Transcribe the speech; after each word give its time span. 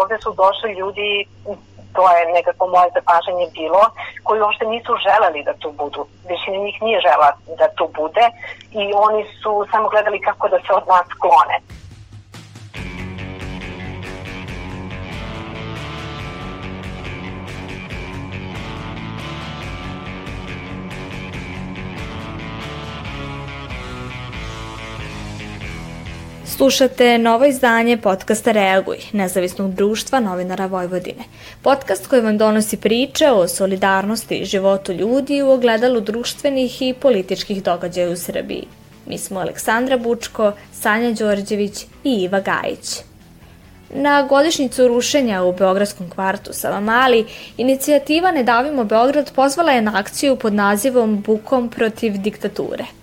ovde 0.00 0.16
su 0.22 0.30
došli 0.42 0.70
ljudi 0.80 1.10
to 1.96 2.04
je 2.16 2.32
nekako 2.38 2.62
moje 2.74 2.88
zapažanje 2.98 3.46
bilo, 3.60 3.82
koji 4.26 4.40
uopšte 4.40 4.64
nisu 4.74 4.92
želeli 5.06 5.40
da 5.48 5.54
tu 5.62 5.68
budu. 5.80 6.02
Većina 6.30 6.56
njih 6.56 6.76
nije 6.82 6.98
žela 7.08 7.28
da 7.60 7.66
tu 7.76 7.84
bude 8.00 8.24
i 8.82 8.84
oni 9.06 9.22
su 9.40 9.52
samo 9.72 9.86
gledali 9.88 10.18
kako 10.28 10.48
da 10.48 10.58
se 10.64 10.70
od 10.78 10.84
nas 10.92 11.08
klone. 11.22 11.56
Slušate 26.66 27.18
novo 27.18 27.44
izdanje 27.44 27.96
podcasta 27.96 28.52
Reaguj, 28.52 28.96
nezavisnog 29.12 29.74
društva 29.74 30.20
novinara 30.20 30.66
Vojvodine. 30.66 31.24
Podcast 31.62 32.06
koji 32.06 32.22
vam 32.22 32.38
donosi 32.38 32.76
priče 32.76 33.30
o 33.30 33.48
solidarnosti 33.48 34.34
i 34.34 34.44
životu 34.44 34.92
ljudi 34.92 35.42
u 35.42 35.50
ogledalu 35.50 36.00
društvenih 36.00 36.82
i 36.82 36.94
političkih 36.94 37.62
događaja 37.62 38.10
u 38.10 38.16
Srbiji. 38.16 38.66
Mi 39.06 39.18
smo 39.18 39.40
Aleksandra 39.40 39.96
Bučko, 39.96 40.52
Sanja 40.72 41.12
Đorđević 41.12 41.82
i 42.04 42.14
Iva 42.22 42.40
Gajić. 42.40 43.00
Na 43.94 44.22
godišnjicu 44.22 44.88
rušenja 44.88 45.42
u 45.42 45.52
Beogradskom 45.52 46.10
kvartu 46.10 46.52
Savamali, 46.52 47.26
inicijativa 47.56 48.30
Ne 48.30 48.42
davimo 48.42 48.84
Beograd 48.84 49.32
pozvala 49.34 49.72
je 49.72 49.82
na 49.82 49.92
akciju 49.94 50.36
pod 50.36 50.52
nazivom 50.52 51.22
Bukom 51.22 51.68
protiv 51.68 52.18
diktature– 52.18 52.84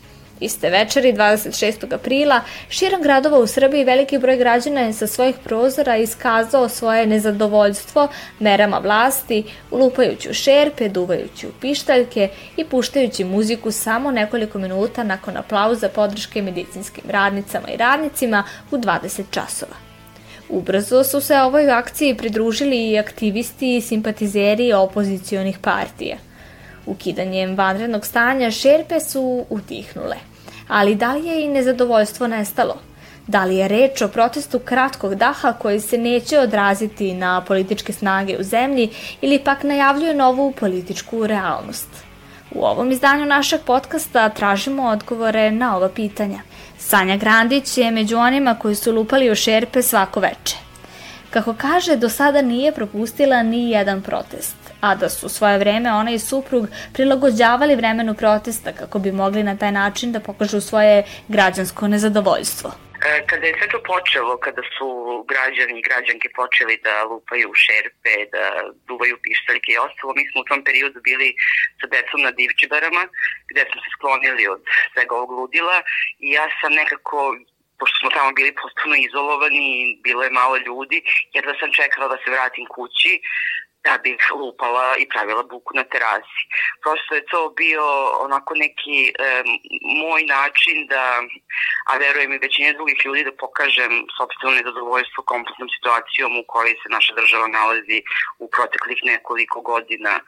Iste 0.43 0.69
večeri, 0.69 1.13
26. 1.13 1.93
aprila, 1.93 2.41
širom 2.69 3.01
gradova 3.01 3.37
u 3.39 3.47
Srbiji 3.47 3.83
veliki 3.83 4.17
broj 4.17 4.37
građana 4.37 4.81
je 4.81 4.93
sa 4.93 5.07
svojih 5.07 5.35
prozora 5.43 5.97
iskazao 5.97 6.69
svoje 6.69 7.05
nezadovoljstvo 7.07 8.07
merama 8.39 8.77
vlasti, 8.77 9.43
ulupajući 9.71 10.29
u 10.29 10.33
šerpe, 10.33 10.89
duvajući 10.89 11.47
u 11.47 11.51
pištaljke 11.61 12.29
i 12.57 12.65
puštajući 12.65 13.23
muziku 13.23 13.71
samo 13.71 14.11
nekoliko 14.11 14.59
minuta 14.59 15.03
nakon 15.03 15.37
aplauza 15.37 15.89
podrške 15.89 16.41
medicinskim 16.41 17.03
radnicama 17.09 17.69
i 17.69 17.77
radnicima 17.77 18.43
u 18.71 18.77
20 18.77 19.23
časova. 19.31 19.75
Ubrzo 20.49 21.03
su 21.03 21.21
se 21.21 21.37
ovoj 21.37 21.71
akciji 21.71 22.17
pridružili 22.17 22.89
i 22.89 22.99
aktivisti 22.99 23.75
i 23.75 23.81
simpatizeri 23.81 24.73
opozicionih 24.73 25.59
partija– 25.59 26.17
Ukidanjem 26.85 27.55
vanrednog 27.55 28.05
stanja 28.05 28.51
šerpe 28.51 28.99
su 28.99 29.45
utihnule. 29.49 30.32
Ali 30.67 30.95
da 30.95 31.13
li 31.13 31.27
je 31.27 31.45
i 31.45 31.47
nezadovoljstvo 31.47 32.27
nestalo? 32.27 32.77
Da 33.27 33.45
li 33.45 33.55
je 33.55 33.67
reč 33.67 34.01
o 34.01 34.07
protestu 34.07 34.59
kratkog 34.59 35.15
daha 35.15 35.53
koji 35.53 35.79
se 35.79 35.97
neće 35.97 36.39
odraziti 36.39 37.13
na 37.13 37.41
političke 37.41 37.93
snage 37.93 38.37
u 38.39 38.43
zemlji 38.43 38.89
ili 39.21 39.39
pak 39.39 39.63
najavljuje 39.63 40.13
novu 40.13 40.51
političku 40.51 41.27
realnost? 41.27 41.89
U 42.51 42.65
ovom 42.65 42.91
izdanju 42.91 43.25
našeg 43.25 43.61
podcasta 43.65 44.29
tražimo 44.29 44.83
odgovore 44.83 45.51
na 45.51 45.77
ova 45.77 45.89
pitanja. 45.89 46.39
Sanja 46.77 47.17
Grandić 47.17 47.77
je 47.77 47.91
među 47.91 48.17
onima 48.17 48.55
koji 48.55 48.75
su 48.75 48.91
lupali 48.91 49.29
o 49.29 49.35
šerpe 49.35 49.81
svako 49.81 50.19
veče. 50.19 50.55
Kako 51.29 51.53
kaže, 51.53 51.95
do 51.95 52.09
sada 52.09 52.41
nije 52.41 52.71
propustila 52.71 53.43
ni 53.43 53.69
jedan 53.69 54.01
protest 54.01 54.62
a 54.87 54.95
da 54.95 55.09
su 55.09 55.29
svoje 55.29 55.57
vreme 55.57 55.89
ona 55.91 56.11
i 56.11 56.19
suprug 56.19 56.63
prilagođavali 56.93 57.75
vremenu 57.75 58.13
protesta 58.13 58.69
kako 58.79 58.99
bi 58.99 59.11
mogli 59.11 59.43
na 59.43 59.57
taj 59.57 59.71
način 59.71 60.11
da 60.11 60.19
pokažu 60.19 60.61
svoje 60.61 61.03
građansko 61.27 61.87
nezadovoljstvo. 61.87 62.69
E, 63.09 63.25
kada 63.29 63.45
je 63.47 63.55
sve 63.57 63.67
to 63.73 63.79
počelo, 63.93 64.37
kada 64.37 64.63
su 64.75 64.87
građani 65.31 65.73
i 65.79 65.85
građanke 65.89 66.27
počeli 66.39 66.75
da 66.87 66.95
lupaju 67.11 67.49
šerpe, 67.65 68.15
da 68.35 68.45
duvaju 68.89 69.15
pištaljke 69.25 69.69
i 69.71 69.81
ostalo, 69.87 70.11
mi 70.17 70.23
smo 70.29 70.37
u 70.41 70.49
tom 70.49 70.61
periodu 70.67 70.99
bili 71.09 71.29
sa 71.79 71.85
decom 71.95 72.19
na 72.27 72.31
divčibarama, 72.39 73.03
gde 73.49 73.61
smo 73.69 73.77
se 73.83 73.89
sklonili 73.95 74.43
od 74.53 74.61
svega 74.93 75.13
ovog 75.15 75.31
ludila 75.39 75.77
i 76.25 76.27
ja 76.37 76.45
sam 76.59 76.71
nekako 76.81 77.17
pošto 77.79 77.97
smo 77.99 78.09
tamo 78.17 78.31
bili 78.39 78.51
potpuno 78.61 78.95
izolovani, 79.07 79.67
bilo 80.05 80.21
je 80.23 80.37
malo 80.41 80.55
ljudi, 80.67 80.97
jer 81.33 81.43
da 81.49 81.53
sam 81.59 81.69
čekala 81.79 82.07
da 82.13 82.17
se 82.23 82.29
vratim 82.35 82.65
kući, 82.75 83.11
da 83.83 83.97
bih 84.03 84.21
lupala 84.39 84.95
i 84.97 85.09
pravila 85.09 85.43
buku 85.43 85.71
na 85.79 85.83
terasi. 85.83 86.41
Prosto 86.83 87.15
je 87.15 87.25
to 87.25 87.41
bio 87.49 87.85
onako 88.25 88.55
neki 88.55 88.99
e, 89.07 89.13
moj 90.03 90.23
način 90.23 90.87
da, 90.87 91.05
a 91.89 91.97
verujem 91.97 92.33
i 92.33 92.43
većine 92.45 92.73
drugih 92.73 92.97
ljudi, 93.05 93.23
da 93.23 93.41
pokažem 93.45 93.93
sobstveno 94.17 94.55
nezadovoljstvo 94.55 95.23
kompletnom 95.23 95.69
situacijom 95.75 96.31
u 96.37 96.43
kojoj 96.47 96.75
se 96.81 96.87
naša 96.89 97.13
država 97.19 97.47
nalazi 97.47 97.99
u 98.39 98.49
proteklih 98.55 98.99
nekoliko 99.03 99.61
godina 99.61 100.19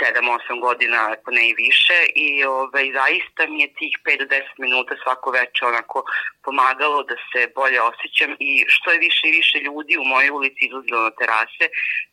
7-8 0.00 0.60
godina, 0.60 0.98
ako 1.14 1.30
ne 1.30 1.44
i 1.48 1.58
više 1.64 1.98
i 2.26 2.44
ovaj, 2.44 2.86
zaista 3.00 3.42
mi 3.52 3.58
je 3.62 3.74
tih 3.78 3.94
5 4.04 4.18
do 4.18 4.24
10 4.24 4.42
minuta 4.64 4.94
svako 5.02 5.30
veče 5.30 5.62
onako 5.72 5.98
pomagalo 6.44 7.02
da 7.02 7.16
se 7.28 7.40
bolje 7.58 7.80
osjećam 7.90 8.30
i 8.38 8.64
što 8.74 8.86
je 8.92 8.98
više 8.98 9.22
i 9.28 9.36
više 9.40 9.56
ljudi 9.58 9.94
u 9.98 10.04
mojoj 10.12 10.30
ulici 10.38 10.60
izlazilo 10.64 11.00
na 11.02 11.12
terase, 11.20 11.64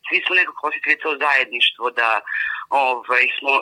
svi 0.06 0.18
smo 0.24 0.34
nekako 0.40 0.66
osjetili 0.68 1.02
to 1.02 1.10
zajedništvo 1.24 1.90
da 1.90 2.20
ovaj, 2.70 3.24
smo 3.38 3.52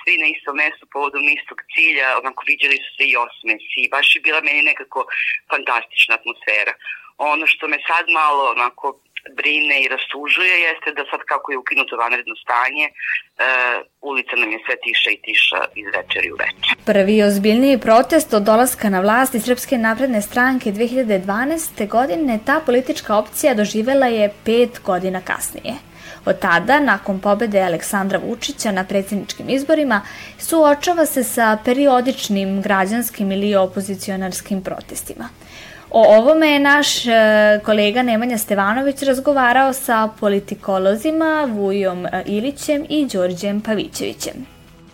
svi 0.00 0.14
na 0.22 0.26
istom 0.34 0.54
mestu 0.56 0.84
povodom 0.92 1.24
istog 1.38 1.58
cilja, 1.72 2.08
onako 2.20 2.40
viđali 2.50 2.76
su 2.84 2.90
se 2.96 3.04
i 3.08 3.18
osmesi 3.26 3.78
i 3.82 3.90
baš 3.94 4.06
je 4.14 4.20
bila 4.26 4.40
meni 4.40 4.62
nekako 4.70 5.00
fantastična 5.50 6.14
atmosfera. 6.14 6.74
Ono 7.18 7.46
što 7.46 7.68
me 7.68 7.78
sad 7.88 8.04
malo 8.20 8.42
onako 8.56 8.86
brine 9.36 9.76
i 9.82 9.88
rastužuje 9.94 10.54
jeste 10.66 10.88
da 10.98 11.02
sad 11.10 11.20
kako 11.32 11.52
je 11.52 11.58
ukinuto 11.58 11.96
vanredno 11.96 12.34
stanje, 12.44 12.86
e, 12.88 12.92
ulica 14.00 14.34
nam 14.36 14.50
je 14.52 14.58
sve 14.66 14.76
tiša 14.84 15.10
i 15.10 15.22
tiša 15.26 15.60
iz 15.80 15.86
večeri 15.96 16.28
u 16.32 16.36
večer. 16.44 16.72
Prvi 16.86 17.22
ozbiljniji 17.22 17.78
protest 17.78 18.34
od 18.34 18.42
dolaska 18.42 18.88
na 18.90 19.00
vlast 19.00 19.32
Srpske 19.44 19.78
napredne 19.78 20.22
stranke 20.22 20.72
2012. 20.72 21.88
godine 21.88 22.38
ta 22.46 22.60
politička 22.66 23.16
opcija 23.16 23.54
doživela 23.54 24.06
je 24.06 24.32
pet 24.44 24.80
godina 24.84 25.20
kasnije. 25.20 25.74
Od 26.24 26.38
tada, 26.40 26.80
nakon 26.80 27.20
pobede 27.20 27.60
Aleksandra 27.60 28.18
Vučića 28.18 28.72
na 28.72 28.84
predsjedničkim 28.84 29.48
izborima, 29.48 30.02
suočava 30.38 31.06
se 31.06 31.24
sa 31.24 31.58
periodičnim 31.64 32.62
građanskim 32.62 33.32
ili 33.32 33.54
opozicionarskim 33.54 34.62
protestima– 34.62 35.28
O 35.90 36.18
ovome 36.18 36.48
je 36.48 36.60
naš 36.60 37.06
e, 37.06 37.10
kolega 37.64 38.02
Nemanja 38.02 38.38
Stevanović 38.38 39.02
razgovarao 39.02 39.72
sa 39.72 40.08
politikolozima 40.20 41.48
Vujom 41.54 42.06
e, 42.06 42.22
Ilićem 42.26 42.84
i 42.88 43.06
Đorđem 43.06 43.60
Pavićevićem. 43.60 44.46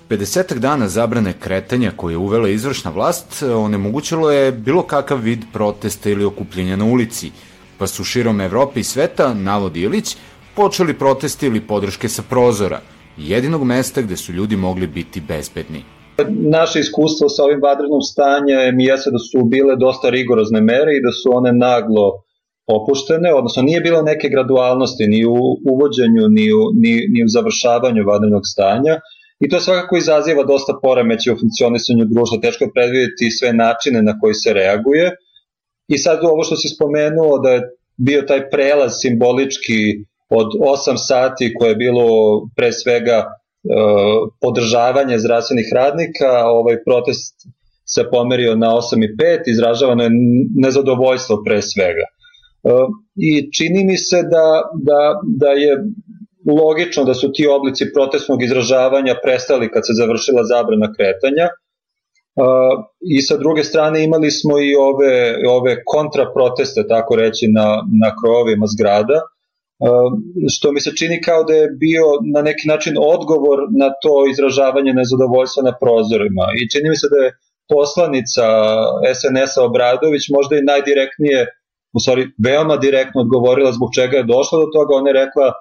50 0.08 0.58
dana 0.58 0.88
zabrane 0.88 1.32
kretanja 1.32 1.92
koje 1.96 2.12
je 2.12 2.18
uvela 2.18 2.48
izvršna 2.48 2.90
vlast 2.90 3.42
e, 3.42 3.54
onemogućilo 3.54 4.30
je 4.30 4.52
bilo 4.52 4.82
kakav 4.82 5.18
vid 5.18 5.44
protesta 5.52 6.10
ili 6.10 6.24
okupljenja 6.24 6.76
na 6.76 6.84
ulici, 6.84 7.30
pa 7.78 7.86
su 7.86 8.04
širom 8.04 8.40
Evrope 8.40 8.80
i 8.80 8.84
sveta, 8.84 9.34
navodi 9.34 9.80
Ilić, 9.80 10.16
počeli 10.54 10.94
protesti 10.94 11.46
ili 11.46 11.60
podrške 11.60 12.08
sa 12.08 12.22
prozora, 12.22 12.80
jedinog 13.16 13.64
mesta 13.64 14.02
gde 14.02 14.16
su 14.16 14.32
ljudi 14.32 14.56
mogli 14.56 14.86
biti 14.86 15.20
bezbedni. 15.20 15.84
Naše 16.58 16.80
iskustvo 16.80 17.28
sa 17.28 17.44
ovim 17.44 17.60
vanrednom 17.62 18.02
stanjem 18.02 18.80
jeste 18.80 19.10
da 19.10 19.18
su 19.18 19.44
bile 19.44 19.76
dosta 19.76 20.10
rigorozne 20.10 20.60
mere 20.60 20.96
i 20.96 21.02
da 21.06 21.12
su 21.12 21.26
one 21.38 21.52
naglo 21.52 22.04
opuštene, 22.66 23.34
odnosno 23.34 23.62
nije 23.62 23.80
bilo 23.80 24.02
neke 24.02 24.28
gradualnosti 24.28 25.06
ni 25.06 25.24
u 25.26 25.36
uvođenju, 25.72 26.28
ni 26.36 26.52
u, 26.52 26.60
ni, 26.82 26.92
ni 27.12 27.24
u 27.24 27.28
završavanju 27.28 28.08
vanrednog 28.10 28.42
stanja. 28.52 28.94
I 29.40 29.48
to 29.48 29.60
svakako 29.60 29.96
izaziva 29.96 30.44
dosta 30.44 30.72
poremeće 30.82 31.32
u 31.32 31.40
funkcionisanju 31.40 32.04
društva, 32.04 32.40
teško 32.40 32.64
je 32.64 32.74
predvidjeti 32.74 33.30
sve 33.30 33.52
načine 33.52 34.02
na 34.02 34.18
koji 34.20 34.34
se 34.34 34.52
reaguje. 34.52 35.06
I 35.88 35.98
sad 35.98 36.18
ovo 36.22 36.42
što 36.42 36.56
si 36.56 36.68
spomenuo 36.68 37.38
da 37.38 37.50
je 37.50 37.62
bio 37.96 38.22
taj 38.22 38.50
prelaz 38.50 38.92
simbolički 39.02 39.80
od 40.28 40.48
8 40.86 40.96
sati 40.96 41.54
koje 41.54 41.68
je 41.70 41.82
bilo 41.84 42.06
pre 42.56 42.72
svega 42.72 43.24
podržavanje 44.40 45.18
zdravstvenih 45.18 45.66
radnika, 45.74 46.30
ovaj 46.46 46.76
protest 46.84 47.34
se 47.86 48.04
pomerio 48.10 48.56
na 48.56 48.66
8,5, 48.66 49.42
izražavano 49.46 50.02
je 50.02 50.10
nezadovoljstvo 50.56 51.42
pre 51.44 51.62
svega. 51.62 52.06
E, 52.08 52.70
I 53.16 53.52
čini 53.52 53.84
mi 53.84 53.98
se 53.98 54.22
da, 54.22 54.46
da, 54.88 55.20
da 55.42 55.48
je 55.48 55.72
logično 56.60 57.04
da 57.04 57.14
su 57.14 57.32
ti 57.32 57.46
oblici 57.46 57.92
protestnog 57.94 58.42
izražavanja 58.42 59.14
prestali 59.22 59.70
kad 59.70 59.82
se 59.86 59.92
završila 60.00 60.44
zabrana 60.44 60.88
kretanja, 60.96 61.46
e, 61.46 61.52
i 63.16 63.22
sa 63.22 63.36
druge 63.36 63.64
strane 63.64 64.04
imali 64.04 64.30
smo 64.30 64.58
i 64.58 64.74
ove, 64.74 65.14
ove 65.50 65.82
kontraproteste, 65.84 66.86
tako 66.88 67.16
reći, 67.16 67.48
na, 67.48 67.66
na 68.02 68.10
krovovima 68.18 68.66
zgrada, 68.66 69.20
što 70.54 70.72
mi 70.72 70.80
se 70.80 70.90
čini 71.00 71.16
kao 71.22 71.44
da 71.48 71.54
je 71.54 71.68
bio 71.84 72.04
na 72.34 72.42
neki 72.42 72.68
način 72.68 72.94
odgovor 73.14 73.58
na 73.82 73.88
to 74.02 74.14
izražavanje 74.32 74.92
nezadovoljstva 75.00 75.60
na 75.68 75.74
prozorima 75.82 76.46
i 76.58 76.70
čini 76.72 76.88
mi 76.88 76.96
se 76.96 77.08
da 77.14 77.18
je 77.24 77.34
poslanica 77.74 78.46
SNS-a 79.18 79.60
Obradović 79.70 80.22
možda 80.36 80.52
i 80.56 80.68
najdirektnije 80.72 81.40
u 81.96 81.98
stvari 82.00 82.22
veoma 82.46 82.76
direktno 82.76 83.20
odgovorila 83.20 83.72
zbog 83.72 83.90
čega 83.98 84.16
je 84.16 84.30
došlo 84.34 84.56
do 84.62 84.68
toga, 84.76 84.90
ona 85.00 85.08
je 85.10 85.20
rekla 85.24 85.48
e, 85.48 85.54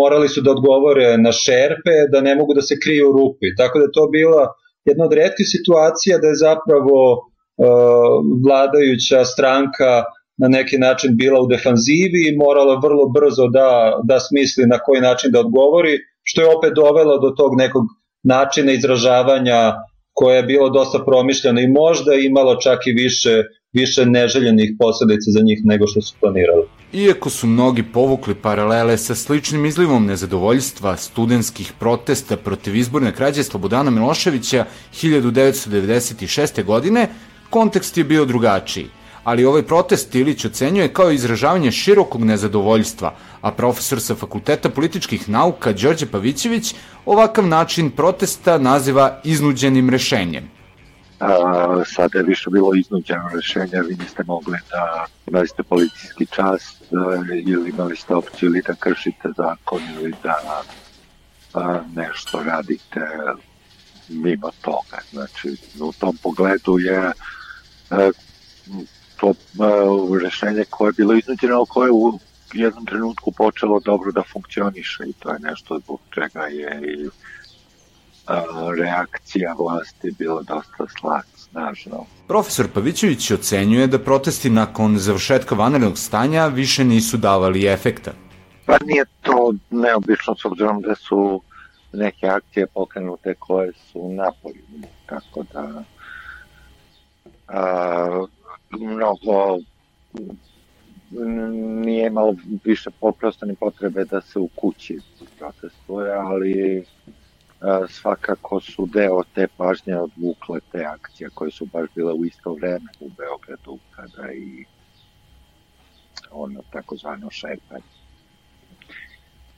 morali 0.00 0.28
su 0.28 0.40
da 0.44 0.50
odgovore 0.56 1.18
na 1.26 1.32
šerpe, 1.32 1.94
da 2.12 2.20
ne 2.20 2.34
mogu 2.38 2.54
da 2.54 2.62
se 2.62 2.80
kriju 2.84 3.04
u 3.08 3.16
rupi. 3.18 3.48
Tako 3.60 3.78
da 3.78 3.84
je 3.84 3.96
to 3.98 4.04
bila 4.16 4.42
jedna 4.88 5.04
od 5.04 5.12
redkih 5.20 5.46
situacija 5.56 6.18
da 6.18 6.26
je 6.28 6.42
zapravo 6.48 6.98
uh, 7.16 8.14
vladajuća 8.46 9.24
stranka 9.24 9.92
na 10.36 10.48
neki 10.48 10.78
način 10.78 11.16
bila 11.16 11.40
u 11.40 11.46
defanzivi 11.46 12.20
i 12.28 12.36
morala 12.36 12.80
vrlo 12.84 13.08
brzo 13.08 13.48
da, 13.48 14.00
da 14.04 14.20
smisli 14.20 14.66
na 14.66 14.78
koji 14.78 15.00
način 15.00 15.30
da 15.30 15.40
odgovori, 15.40 15.98
što 16.22 16.40
je 16.40 16.56
opet 16.56 16.72
dovelo 16.74 17.18
do 17.18 17.30
tog 17.30 17.50
nekog 17.56 17.84
načina 18.22 18.72
izražavanja 18.72 19.74
koje 20.12 20.36
je 20.36 20.42
bilo 20.42 20.70
dosta 20.70 20.98
promišljeno 21.04 21.60
i 21.60 21.72
možda 21.82 22.14
imalo 22.14 22.56
čak 22.56 22.78
i 22.86 22.92
više 22.92 23.42
više 23.74 24.06
neželjenih 24.06 24.70
posledica 24.78 25.30
za 25.30 25.40
njih 25.40 25.60
nego 25.64 25.86
što 25.86 26.00
su 26.00 26.14
planirali. 26.20 26.62
Iako 26.92 27.30
su 27.30 27.46
mnogi 27.46 27.82
povukli 27.82 28.34
paralele 28.34 28.96
sa 28.96 29.14
sličnim 29.14 29.66
izlivom 29.66 30.06
nezadovoljstva 30.06 30.96
studentskih 30.96 31.72
protesta 31.78 32.36
protiv 32.36 32.76
izborne 32.76 33.14
krađe 33.14 33.42
Slobodana 33.42 33.90
Miloševića 33.90 34.64
1996. 35.02 36.64
godine, 36.64 37.08
kontekst 37.50 37.98
je 37.98 38.04
bio 38.04 38.24
drugačiji– 38.24 38.86
ali 39.24 39.44
ovaj 39.44 39.62
protest 39.62 40.14
Ilić 40.14 40.44
ocenjuje 40.44 40.92
kao 40.92 41.10
izražavanje 41.10 41.72
širokog 41.72 42.24
nezadovoljstva, 42.24 43.14
a 43.40 43.52
profesor 43.52 44.00
sa 44.00 44.14
Fakulteta 44.14 44.68
političkih 44.70 45.28
nauka 45.28 45.72
Đorđe 45.72 46.06
Pavićević 46.06 46.74
ovakav 47.06 47.46
način 47.46 47.90
protesta 47.90 48.58
naziva 48.58 49.20
iznuđenim 49.24 49.90
rešenjem. 49.90 50.50
A, 51.20 51.82
sada 51.86 52.18
je 52.18 52.24
više 52.24 52.50
bilo 52.50 52.74
iznuđeno 52.74 53.30
rešenje, 53.34 53.82
vi 53.88 53.96
niste 53.96 54.24
mogli 54.26 54.58
da 54.70 55.06
imali 55.26 55.48
ste 55.48 55.62
policijski 55.62 56.26
čas 56.26 56.82
ili 57.32 57.70
imali 57.70 57.96
ste 57.96 58.14
opciju 58.14 58.48
ili 58.48 58.62
da 58.66 58.74
kršite 58.74 59.28
zakon 59.36 59.82
ili 60.00 60.14
da 60.22 60.62
a, 61.54 61.80
nešto 61.94 62.42
radite 62.42 63.00
mimo 64.08 64.50
toga. 64.60 64.98
Znači, 65.10 65.56
u 65.80 65.92
tom 65.92 66.16
pogledu 66.22 66.78
je 66.78 67.12
to 69.16 69.26
uh, 69.28 70.22
rešenje 70.22 70.64
koje 70.70 70.88
je 70.88 70.92
bilo 70.96 71.14
iznuđeno, 71.14 71.64
koje 71.64 71.86
je 71.86 71.92
u 71.92 72.18
jednom 72.54 72.86
trenutku 72.86 73.32
počelo 73.32 73.80
dobro 73.80 74.12
da 74.12 74.22
funkcioniše 74.32 75.04
i 75.06 75.12
to 75.12 75.30
je 75.30 75.38
nešto 75.38 75.78
zbog 75.78 76.00
čega 76.10 76.40
je 76.40 76.82
i 76.98 77.06
uh, 77.06 77.12
reakcija 78.78 79.54
vlasti 79.58 80.14
bila 80.18 80.42
dosta 80.42 80.86
slad, 81.00 81.24
snažno. 81.36 82.06
Profesor 82.28 82.68
Pavićević 82.74 83.30
ocenjuje 83.30 83.86
da 83.86 83.98
protesti 83.98 84.50
nakon 84.50 84.98
završetka 84.98 85.54
vanrednog 85.54 85.98
stanja 85.98 86.46
više 86.46 86.84
nisu 86.84 87.16
davali 87.16 87.66
efekta. 87.66 88.12
Pa 88.66 88.76
nije 88.84 89.04
to 89.22 89.54
neobično 89.70 90.34
s 90.34 90.44
obzirom 90.44 90.80
da 90.80 90.94
su 90.94 91.42
neke 91.92 92.26
akcije 92.26 92.66
pokrenute 92.66 93.34
koje 93.38 93.72
su 93.72 94.08
napolju, 94.08 94.62
tako 95.06 95.44
da 95.52 95.84
a, 97.48 98.26
mnogo 98.80 99.58
nije 101.84 102.06
imalo 102.06 102.34
više 102.64 102.90
prosto 103.18 103.46
ni 103.46 103.54
potrebe 103.56 104.04
da 104.04 104.20
se 104.20 104.38
u 104.38 104.48
kući 104.48 104.98
protestuje, 105.38 106.12
ali 106.12 106.84
svakako 107.88 108.60
su 108.60 108.86
deo 108.86 109.22
te 109.34 109.46
pažnje 109.56 109.96
odvukle 109.96 110.60
te 110.72 110.84
akcije 110.84 111.30
koje 111.34 111.50
su 111.50 111.66
baš 111.72 111.88
bile 111.94 112.12
u 112.12 112.24
isto 112.24 112.54
vreme 112.54 112.90
u 113.00 113.08
Beogradu 113.08 113.78
kada 113.90 114.32
i 114.32 114.64
ono 116.30 116.60
takozvano 116.72 117.30
šerpanje. 117.30 117.94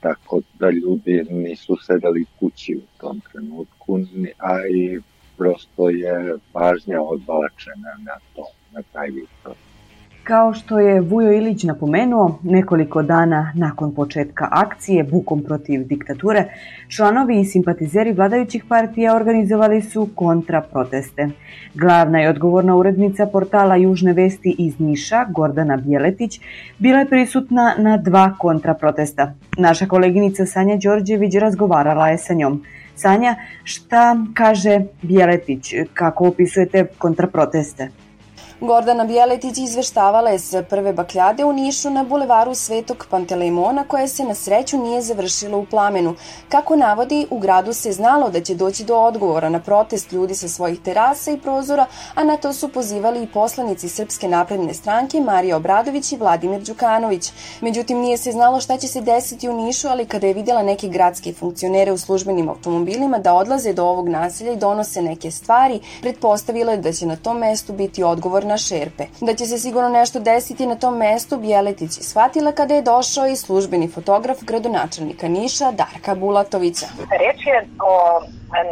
Tako 0.01 0.41
da 0.59 0.71
ljudi 0.71 1.27
nisu 1.31 1.77
sedeli 1.87 2.25
kući 2.41 2.77
u 2.77 3.01
tom 3.01 3.21
trenutku, 3.33 3.99
a 4.39 4.67
i 4.67 5.01
prosto 5.39 5.89
je 5.89 6.37
pažnja 6.53 7.03
odbalačena 7.03 7.93
na 8.05 8.13
to 8.35 8.45
na 8.73 8.83
taj 8.93 9.09
vid 9.09 9.29
Kao 10.25 10.55
što 10.55 10.79
je 10.79 11.01
Vujo 11.01 11.33
Ilić 11.33 11.65
napomenuo, 11.65 12.39
nekoliko 12.43 13.03
dana 13.03 13.53
nakon 13.55 13.95
početka 13.95 14.49
akcije 14.51 15.05
Bukom 15.05 15.43
protiv 15.43 15.85
diktature, 15.85 16.45
članovi 16.89 17.41
i 17.41 17.45
simpatizeri 17.45 18.13
vladajućih 18.13 18.65
partija 18.69 19.17
organizovali 19.17 19.83
su 19.83 20.09
kontraproteste. 20.15 21.29
Glavna 21.75 22.23
i 22.23 22.27
odgovorna 22.27 22.77
urednica 22.77 23.27
portala 23.27 23.77
Južne 23.77 24.13
vesti 24.13 24.55
iz 24.59 24.81
Niša, 24.81 25.25
Gordana 25.31 25.77
Bjeletić, 25.77 26.41
bila 26.79 26.99
je 26.99 27.09
prisutna 27.09 27.75
na 27.79 27.97
dva 27.97 28.35
kontraprotesta. 28.39 29.35
Naša 29.59 29.87
koleginica 29.87 30.47
Sanja 30.47 30.77
Đorđević 30.77 31.35
razgovarala 31.35 32.09
je 32.09 32.19
sa 32.19 32.35
njom. 32.35 32.63
Sanja, 32.97 33.35
šta 33.65 34.17
kaže 34.35 34.81
Bjeletić, 35.03 35.75
kako 35.95 36.29
opisujete 36.29 36.87
kontraproteste? 36.99 37.89
Gordana 38.61 39.05
Bjeletić 39.05 39.59
izveštavala 39.59 40.31
je 40.31 40.39
sa 40.39 40.63
prve 40.63 40.93
bakljade 40.93 41.45
u 41.45 41.53
Nišu 41.53 41.91
na 41.91 42.05
bulevaru 42.05 42.55
Svetog 42.55 43.07
Pantelejmona 43.11 43.85
koja 43.89 44.09
se 44.09 44.25
na 44.25 44.35
sreću 44.35 44.79
nije 44.79 45.03
završila 45.03 45.59
u 45.59 45.67
plamenu. 45.67 46.15
Kako 46.49 46.77
navodi, 46.77 47.27
u 47.31 47.39
gradu 47.39 47.73
se 47.73 47.93
znalo 47.93 48.31
da 48.31 48.41
će 48.41 48.55
doći 48.55 48.85
do 48.85 48.97
odgovora 48.97 49.49
na 49.49 49.61
protest 49.61 50.13
ljudi 50.13 50.35
sa 50.35 50.49
svojih 50.49 50.81
terasa 50.81 51.31
i 51.31 51.39
prozora, 51.39 51.87
a 52.15 52.25
na 52.25 52.37
to 52.37 52.53
su 52.53 52.69
pozivali 52.69 53.23
i 53.23 53.27
poslanici 53.27 53.89
Srpske 53.89 54.29
napredne 54.29 54.75
stranke 54.75 55.21
Marija 55.21 55.57
Obradović 55.57 56.13
i 56.13 56.17
Vladimir 56.17 56.63
Đukanović. 56.63 57.33
Međutim, 57.61 57.99
nije 57.99 58.17
se 58.17 58.33
znalo 58.33 58.61
šta 58.61 58.77
će 58.77 58.89
se 58.89 59.01
desiti 59.01 59.49
u 59.49 59.57
Nišu, 59.57 59.89
ali 59.89 60.07
kada 60.07 60.27
je 60.27 60.35
videla 60.35 60.63
neke 60.63 60.89
gradske 60.89 61.33
funkcionere 61.33 61.93
u 61.93 61.99
službenim 61.99 62.49
automobilima 62.49 63.19
da 63.19 63.35
odlaze 63.35 63.73
do 63.73 63.85
ovog 63.85 64.09
naselja 64.09 64.53
i 64.53 64.57
donose 64.57 65.03
neke 65.03 65.31
stvari, 65.31 65.81
pretpostavila 66.03 66.73
je 66.73 66.79
da 66.79 66.93
će 66.93 67.07
na 67.07 67.17
tom 67.17 67.39
mestu 67.39 67.73
biti 67.73 68.03
odgovor 68.03 68.46
na 68.47 68.59
šerpe. 68.59 69.05
Da 69.21 69.35
će 69.35 69.47
se 69.47 69.59
sigurno 69.59 69.89
nešto 69.89 70.21
desiti 70.21 70.67
na 70.67 70.77
tom 70.77 70.97
mestu, 70.99 71.37
Bjeletić 71.37 71.99
je 71.99 72.03
shvatila 72.03 72.53
kada 72.53 72.75
je 72.75 72.83
došao 72.83 73.27
i 73.27 73.37
službeni 73.37 73.89
fotograf 73.89 74.39
gradonačelnika 74.43 75.29
Niša, 75.29 75.73
Darka 75.73 76.15
Bulatovića. 76.15 76.87
Reč 77.23 77.47
je 77.47 77.59
o 77.91 77.93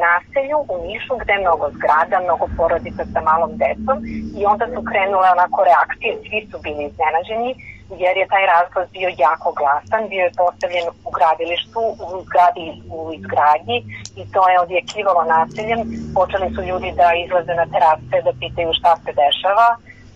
naselju 0.07 0.59
u 0.73 0.75
Nišu 0.87 1.15
gde 1.23 1.33
je 1.33 1.41
mnogo 1.41 1.67
zgrada, 1.77 2.25
mnogo 2.25 2.47
porodica 2.57 3.05
sa 3.13 3.21
malom 3.21 3.53
decom 3.65 3.97
i 4.39 4.47
onda 4.53 4.67
su 4.75 4.81
krenule 4.91 5.29
onako 5.37 5.59
reakcije, 5.71 6.11
svi 6.25 6.41
su 6.51 6.57
bili 6.65 6.83
iznenađeni 6.91 7.74
jer 7.91 8.17
je 8.17 8.27
taj 8.29 8.47
razglas 8.47 8.89
bio 8.91 9.09
jako 9.19 9.53
glasan, 9.61 10.09
bio 10.09 10.23
je 10.25 10.39
postavljen 10.43 10.87
u 11.05 11.11
gradilištu, 11.17 11.81
u 12.07 12.23
zgradi 12.25 12.67
u 12.97 12.99
izgradnji 13.19 13.79
i 14.21 14.23
to 14.33 14.49
je 14.49 14.61
odjekivalo 14.61 15.23
naseljem. 15.37 15.81
Počeli 16.15 16.55
su 16.55 16.61
ljudi 16.63 16.93
da 17.01 17.09
izlaze 17.25 17.55
na 17.55 17.67
terase 17.75 18.17
da 18.27 18.33
pitaju 18.41 18.71
šta 18.79 18.93
se 19.05 19.11
dešava. 19.23 19.69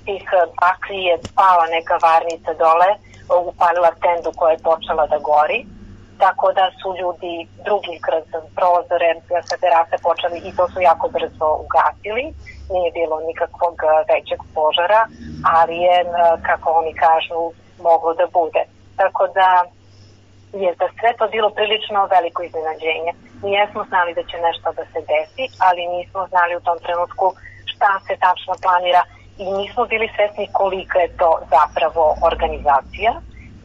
Tih 0.05 0.25
bakli 0.61 0.99
je 1.09 1.15
spala 1.29 1.67
neka 1.77 1.97
varnica 2.09 2.53
dole, 2.63 2.91
upalila 3.51 3.91
tendu 4.03 4.31
koja 4.37 4.51
je 4.53 4.67
počela 4.69 5.07
da 5.07 5.19
gori 5.19 5.61
tako 6.19 6.53
da 6.59 6.71
su 6.81 6.89
ljudi 7.01 7.35
drugi 7.67 7.97
kroz 8.07 8.25
prozore 8.59 9.11
sa 9.49 9.57
terase 9.63 9.97
počeli 10.09 10.39
i 10.49 10.57
to 10.57 10.65
su 10.73 10.81
jako 10.81 11.07
brzo 11.09 11.49
ugasili. 11.65 12.25
Nije 12.75 12.91
bilo 12.99 13.17
nikakvog 13.21 13.77
većeg 14.13 14.41
požara, 14.55 15.03
ali 15.57 15.77
je, 15.87 15.99
kako 16.49 16.69
oni 16.81 16.93
kažu, 16.95 17.41
moglo 17.89 18.15
da 18.15 18.27
bude. 18.39 18.63
Tako 18.97 19.27
da 19.39 19.49
je 20.63 20.71
za 20.81 20.89
sve 20.99 21.11
to 21.19 21.25
bilo 21.29 21.51
prilično 21.51 22.09
veliko 22.15 22.43
iznenađenje. 22.43 23.13
Mi 23.43 23.51
jesmo 23.53 23.83
znali 23.91 24.15
da 24.19 24.23
će 24.31 24.37
nešto 24.49 24.69
da 24.79 24.85
se 24.93 25.01
desi, 25.11 25.45
ali 25.67 25.93
nismo 25.97 26.27
znali 26.33 26.53
u 26.57 26.65
tom 26.67 26.79
trenutku 26.87 27.27
šta 27.73 27.91
se 28.07 28.15
tačno 28.27 28.55
planira 28.65 29.03
i 29.39 29.45
nismo 29.59 29.83
bili 29.93 30.09
svesni 30.17 30.47
kolika 30.53 30.99
je 30.99 31.17
to 31.21 31.31
zapravo 31.57 32.05
organizacija, 32.31 33.13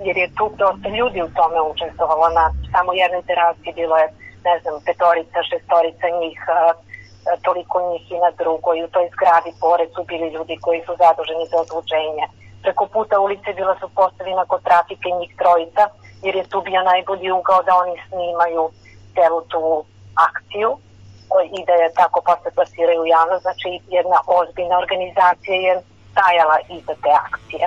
jer 0.05 0.15
je 0.17 0.33
tu 0.37 0.45
dosta 0.63 0.87
ljudi 0.97 1.19
u 1.21 1.33
tome 1.37 1.59
učestvovalo. 1.73 2.25
Na 2.39 2.45
samo 2.73 2.93
jednoj 2.93 3.23
terasi 3.29 3.69
bilo 3.79 3.95
je, 3.97 4.07
ne 4.47 4.55
znam, 4.61 4.75
petorica, 4.85 5.39
šestorica 5.49 6.07
njih, 6.19 6.39
toliko 7.41 7.77
njih 7.89 8.11
i 8.11 8.17
na 8.25 8.31
drugoj. 8.41 8.83
U 8.83 8.87
toj 8.87 9.09
zgradi 9.13 9.51
pored 9.59 9.89
su 9.95 10.03
bili 10.03 10.27
ljudi 10.35 10.55
koji 10.65 10.79
su 10.85 10.93
zaduženi 11.03 11.45
za 11.51 11.57
odlučenje 11.63 12.25
preko 12.63 12.85
puta 12.85 13.19
ulice 13.19 13.53
bila 13.53 13.75
su 13.79 13.87
postavljena 13.95 14.45
kod 14.45 14.61
trafike 14.63 15.09
njih 15.19 15.31
trojica, 15.41 15.83
jer 16.25 16.35
je 16.35 16.49
tu 16.51 16.61
bio 16.61 16.81
najbolji 16.91 17.31
ugao 17.31 17.63
da 17.67 17.73
oni 17.83 17.95
snimaju 18.07 18.63
celu 19.15 19.41
tu 19.51 19.61
akciju 20.27 20.71
i 21.57 21.59
da 21.67 21.73
je 21.73 21.93
tako 22.01 22.19
posle 22.29 22.51
plasiraju 22.55 23.01
u 23.01 23.11
javnost. 23.15 23.41
Znači 23.41 23.69
jedna 23.97 24.17
ozbiljna 24.39 24.75
organizacija 24.83 25.55
je 25.67 25.81
stajala 26.11 26.57
iza 26.77 26.93
te 27.03 27.11
akcije. 27.25 27.65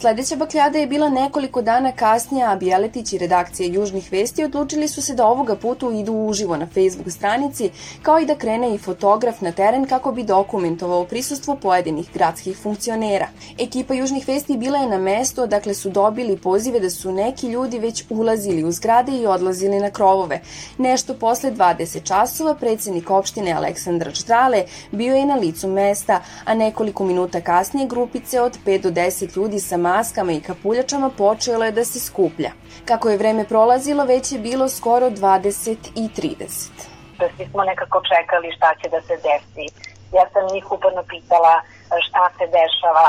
Sledeća 0.00 0.36
bakljada 0.36 0.78
je 0.78 0.86
bila 0.86 1.08
nekoliko 1.08 1.62
dana 1.62 1.92
kasnije, 1.92 2.46
a 2.46 2.56
Bjeletić 2.56 3.12
i 3.12 3.18
redakcija 3.18 3.68
Južnih 3.72 4.12
vesti 4.12 4.44
odlučili 4.44 4.88
su 4.88 5.02
se 5.02 5.14
da 5.14 5.26
ovoga 5.26 5.56
putu 5.56 5.92
idu 5.92 6.12
uživo 6.12 6.56
na 6.56 6.66
Facebook 6.66 7.10
stranici, 7.10 7.70
kao 8.02 8.18
i 8.18 8.26
da 8.26 8.34
krene 8.34 8.74
i 8.74 8.78
fotograf 8.78 9.40
na 9.40 9.52
teren 9.52 9.86
kako 9.86 10.12
bi 10.12 10.22
dokumentovao 10.22 11.04
prisustvo 11.04 11.56
pojedinih 11.56 12.10
gradskih 12.14 12.58
funkcionera. 12.58 13.28
Ekipa 13.58 13.94
Južnih 13.94 14.28
vesti 14.28 14.56
bila 14.56 14.78
je 14.78 14.88
na 14.88 14.98
mesto, 14.98 15.46
dakle 15.46 15.74
su 15.74 15.90
dobili 15.90 16.36
pozive 16.36 16.80
da 16.80 16.90
su 16.90 17.12
neki 17.12 17.48
ljudi 17.48 17.78
već 17.78 18.04
ulazili 18.10 18.64
u 18.64 18.72
zgrade 18.72 19.12
i 19.12 19.26
odlazili 19.26 19.80
na 19.80 19.90
krovove. 19.90 20.40
Nešto 20.78 21.14
posle 21.14 21.50
20 21.52 22.02
časova 22.02 22.54
predsednik 22.54 23.10
opštine 23.10 23.52
Aleksandar 23.52 24.12
Čdrale 24.12 24.64
bio 24.92 25.14
je 25.14 25.26
na 25.26 25.34
licu 25.34 25.68
mesta, 25.68 26.20
a 26.44 26.54
nekoliko 26.54 27.04
minuta 27.04 27.40
kasnije 27.40 27.86
grupice 27.86 28.40
od 28.40 28.58
5 28.66 28.82
do 28.82 28.90
10 28.90 29.36
ljudi 29.36 29.60
sa 29.60 29.87
maskama 29.88 30.32
i 30.32 30.44
kapuljačama 30.48 31.10
počelo 31.24 31.64
je 31.64 31.76
da 31.78 31.84
se 31.84 31.98
skuplja. 32.08 32.52
Kako 32.90 33.06
je 33.08 33.20
vreme 33.22 33.44
prolazilo, 33.52 34.02
već 34.14 34.24
je 34.32 34.38
bilo 34.48 34.66
skoro 34.78 35.06
20 35.10 35.76
i 36.02 36.04
30. 36.16 36.88
Da 37.20 37.26
svi 37.34 37.44
smo 37.50 37.62
nekako 37.70 37.98
čekali 38.12 38.48
šta 38.56 38.70
će 38.80 38.86
da 38.94 39.00
se 39.08 39.14
desi. 39.26 39.66
Ja 40.16 40.24
sam 40.32 40.42
njih 40.54 40.66
uporno 40.76 41.02
pitala 41.14 41.54
šta 42.06 42.24
se 42.36 42.44
dešava, 42.58 43.08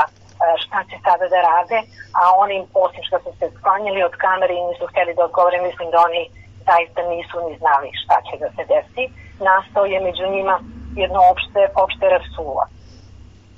šta 0.62 0.78
će 0.88 0.96
sada 1.06 1.26
da 1.32 1.40
rade, 1.50 1.78
a 2.20 2.22
oni, 2.42 2.56
osim 2.86 3.02
što 3.08 3.16
su 3.24 3.30
se 3.38 3.46
sklanjali 3.56 4.00
od 4.08 4.14
kamere 4.24 4.54
i 4.56 4.66
nisu 4.68 4.84
hteli 4.90 5.12
da 5.16 5.24
odgovore, 5.28 5.66
mislim 5.68 5.88
da 5.92 5.98
oni 6.08 6.22
zaista 6.70 7.00
nisu 7.12 7.36
ni 7.46 7.54
znali 7.62 7.88
šta 8.02 8.16
će 8.26 8.34
da 8.42 8.48
se 8.56 8.62
desi. 8.72 9.04
Nastao 9.50 9.84
je 9.92 9.98
među 10.08 10.24
njima 10.34 10.56
jedno 11.02 11.20
opšte, 11.32 11.60
opšte 11.84 12.04
rasulo 12.16 12.64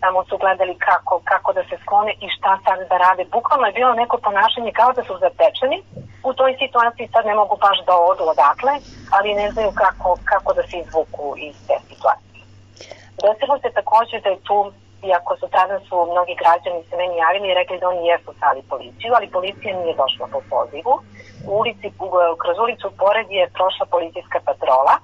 samo 0.02 0.24
su 0.28 0.34
gledali 0.42 0.74
kako, 0.88 1.14
kako 1.30 1.50
da 1.52 1.62
se 1.68 1.76
sklone 1.82 2.12
i 2.24 2.26
šta 2.36 2.52
sad 2.64 2.78
da 2.90 2.96
rade. 3.04 3.24
Bukvalno 3.36 3.66
je 3.66 3.78
bilo 3.78 3.92
neko 4.02 4.16
ponašanje 4.26 4.72
kao 4.80 4.90
da 4.92 5.02
su 5.08 5.14
zatečeni. 5.24 5.78
U 6.28 6.30
toj 6.38 6.52
situaciji 6.62 7.12
sad 7.12 7.22
ne 7.26 7.34
mogu 7.40 7.54
baš 7.66 7.78
da 7.88 7.94
odu 8.10 8.24
odakle, 8.32 8.72
ali 9.16 9.38
ne 9.40 9.46
znaju 9.52 9.70
kako, 9.82 10.08
kako 10.30 10.50
da 10.58 10.62
se 10.68 10.76
izvuku 10.78 11.26
iz 11.48 11.56
te 11.66 11.76
situacije. 11.88 12.42
Desilo 13.24 13.54
se 13.62 13.76
takođe 13.78 14.16
da 14.24 14.28
je 14.30 14.44
tu, 14.48 14.58
iako 15.10 15.32
su 15.40 15.46
tada 15.56 15.76
su 15.86 15.96
mnogi 16.12 16.34
građani 16.42 16.80
se 16.88 16.94
meni 17.00 17.16
javili 17.24 17.46
i 17.48 17.58
rekli 17.60 17.80
da 17.80 17.88
oni 17.88 18.08
jesu 18.12 18.30
sali 18.40 18.62
policiju, 18.72 19.10
ali 19.16 19.34
policija 19.36 19.72
nije 19.80 20.00
došla 20.02 20.26
po 20.34 20.40
pozivu. 20.52 20.94
U 21.48 21.50
ulici, 21.60 21.86
kroz 22.42 22.56
ulicu 22.64 22.86
pored 23.02 23.26
je 23.38 23.52
prošla 23.58 23.84
policijska 23.94 24.38
patrola 24.48 24.94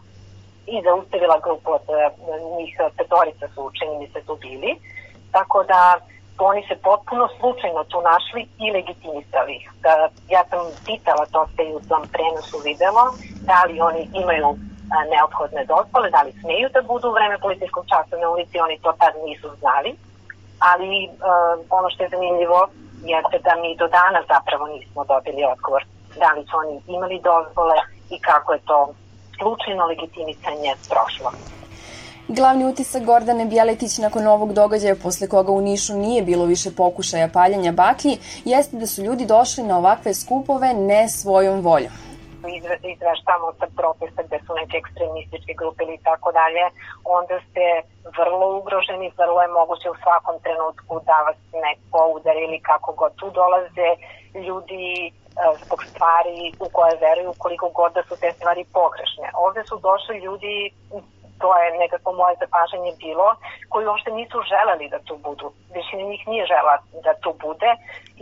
i 0.75 0.82
zaustavila 0.87 1.38
grupu 1.44 1.70
od 1.78 1.87
e, 1.88 2.10
njih 2.56 2.72
petorica 2.96 3.46
su 3.54 3.60
učeni 3.68 3.98
mi 3.98 4.08
se 4.12 4.20
tu 4.26 4.34
bili. 4.37 4.72
Tako 5.32 5.58
da 5.72 5.80
oni 6.38 6.62
se 6.68 6.76
potpuno 6.88 7.28
slučajno 7.38 7.82
tu 7.84 7.98
našli 8.10 8.42
i 8.64 8.66
legitimisali 8.76 9.52
ih. 9.58 9.64
Da, 9.84 10.08
ja 10.34 10.42
sam 10.50 10.60
pitala 10.87 11.25
to 11.34 11.46
se 11.54 11.62
i 11.64 11.75
u 11.78 11.80
tom 11.88 12.02
prenosu 12.14 12.56
videlo, 12.68 13.02
da 13.50 13.58
li 13.68 13.80
oni 13.80 14.02
imaju 14.22 14.48
neophodne 15.12 15.62
dozvole, 15.72 16.10
da 16.16 16.20
li 16.22 16.32
smeju 16.40 16.68
da 16.75 16.82
budu 16.82 17.08
u 17.08 17.16
vreme 17.16 17.37
policijskog 17.38 17.84
časa 17.92 18.14
na 18.22 18.28
ulici, 18.30 18.64
oni 18.66 18.76
to 18.84 18.90
tad 19.00 19.12
nisu 19.26 19.48
znali. 19.60 19.90
Ali 20.70 20.92
uh, 21.08 21.54
ono 21.78 21.90
što 21.90 22.02
je 22.02 22.14
zanimljivo 22.16 22.60
jeste 23.12 23.38
da 23.46 23.52
mi 23.62 23.76
do 23.76 23.87
dana 23.98 24.20
zapravo 24.34 24.64
nismo 24.66 25.04
dobili 25.04 25.42
odgovor 25.54 25.82
da 26.18 26.32
li 26.32 26.42
su 26.48 26.56
oni 26.62 26.80
imali 26.87 27.20
dozvole 27.30 27.76
i 28.10 28.20
kako 28.20 28.52
je 28.52 28.60
to 28.70 28.78
slučajno 29.38 29.85
legitimisanje 29.85 30.75
prošlo. 30.88 31.30
Glavni 32.28 32.64
utisak 32.64 33.02
Gordane 33.04 33.47
Bjeletić 33.47 33.99
nakon 33.99 34.26
ovog 34.26 34.52
događaja 34.52 34.97
posle 35.02 35.28
koga 35.28 35.52
u 35.52 35.61
Nišu 35.61 35.95
nije 35.95 36.23
bilo 36.23 36.45
više 36.45 36.71
pokušaja 36.76 37.28
paljanja 37.28 37.73
baklji 37.73 38.18
jeste 38.45 38.76
da 38.76 38.87
su 38.87 39.02
ljudi 39.02 39.26
došli 39.26 39.64
na 39.64 39.78
ovakve 39.78 40.14
skupove 40.14 40.75
ne 40.75 41.09
svojom 41.09 41.61
voljom 41.61 41.92
izveštamo 42.95 43.47
sa 43.59 43.66
protesta 43.76 44.23
gde 44.26 44.38
su 44.47 44.52
neke 44.61 44.76
ekstremističke 44.83 45.52
grupe 45.61 45.80
ili 45.85 45.99
tako 46.09 46.28
dalje, 46.40 46.64
onda 47.18 47.37
ste 47.47 47.64
vrlo 48.18 48.47
ugroženi, 48.59 49.16
vrlo 49.21 49.40
je 49.42 49.57
moguće 49.59 49.88
u 49.90 50.00
svakom 50.02 50.37
trenutku 50.45 50.92
da 51.09 51.16
vas 51.26 51.38
neko 51.66 52.00
udari 52.16 52.42
ili 52.45 52.61
kako 52.71 52.92
god 53.00 53.12
tu 53.21 53.26
dolaze 53.40 53.88
ljudi 54.47 55.12
zbog 55.64 55.80
stvari 55.90 56.52
u 56.61 56.66
koje 56.73 56.95
veruju 57.07 57.33
koliko 57.38 57.68
god 57.68 57.92
da 57.92 58.02
su 58.02 58.14
te 58.21 58.33
stvari 58.33 58.64
pogrešne. 58.73 59.26
Ovde 59.35 59.62
su 59.68 59.76
došli 59.88 60.16
ljudi 60.26 60.57
to 61.40 61.49
je 61.62 61.78
nekako 61.78 62.12
moje 62.12 62.35
zapažanje 62.42 62.92
bilo, 63.04 63.28
koji 63.68 63.87
uopšte 63.87 64.11
nisu 64.11 64.38
želeli 64.52 64.87
da 64.88 64.99
tu 64.99 65.14
budu. 65.25 65.47
Većina 65.75 66.02
njih 66.02 66.23
nije 66.28 66.45
žela 66.47 66.75
da 67.04 67.12
tu 67.23 67.30
bude 67.45 67.71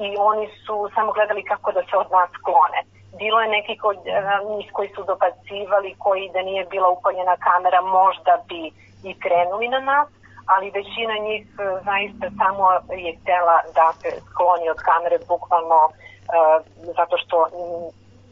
i 0.04 0.06
oni 0.30 0.46
su 0.64 0.76
samo 0.94 1.12
gledali 1.12 1.42
kako 1.44 1.72
da 1.72 1.82
se 1.82 1.96
od 1.96 2.08
nas 2.16 2.30
sklone 2.38 2.80
bilo 3.18 3.40
je 3.40 3.48
neki 3.48 3.78
kod 3.78 3.96
eh, 3.96 4.22
njih 4.56 4.68
koji 4.72 4.88
su 4.94 5.02
dobacivali, 5.04 5.98
koji 5.98 6.30
da 6.34 6.42
nije 6.42 6.64
bila 6.64 6.88
upaljena 6.88 7.36
kamera 7.36 7.80
možda 7.80 8.34
bi 8.48 8.62
i 9.08 9.20
krenuli 9.22 9.68
na 9.68 9.80
nas, 9.80 10.08
ali 10.46 10.76
većina 10.78 11.14
njih 11.28 11.46
eh, 11.46 11.62
zaista 11.88 12.26
samo 12.40 12.64
je 13.04 13.16
htela 13.20 13.56
da 13.74 13.86
se 14.00 14.10
skloni 14.30 14.66
od 14.70 14.80
kamere 14.88 15.18
bukvalno 15.28 15.80
uh, 15.84 16.05
zato 16.96 17.16
što 17.18 17.46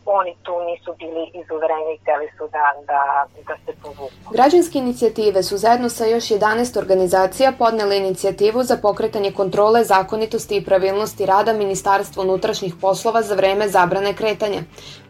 oni 0.06 0.34
tu 0.42 0.52
nisu 0.66 0.94
bili 0.98 1.30
izuvereni 1.34 1.94
i 1.94 1.98
hteli 2.02 2.28
su 2.38 2.48
da, 2.52 2.64
da, 2.86 3.26
da 3.48 3.56
se 3.66 3.78
povuku. 3.82 4.10
Građanske 4.30 4.78
inicijative 4.78 5.42
su 5.42 5.56
zajedno 5.56 5.88
sa 5.88 6.06
još 6.06 6.24
11 6.24 6.78
organizacija 6.78 7.52
podnele 7.58 7.96
inicijativu 7.96 8.62
za 8.62 8.76
pokretanje 8.76 9.32
kontrole 9.32 9.84
zakonitosti 9.84 10.56
i 10.56 10.64
pravilnosti 10.64 11.26
rada 11.26 11.52
Ministarstva 11.52 12.22
unutrašnjih 12.22 12.74
poslova 12.80 13.22
za 13.22 13.34
vreme 13.34 13.68
zabrane 13.68 14.14
kretanja. 14.14 14.60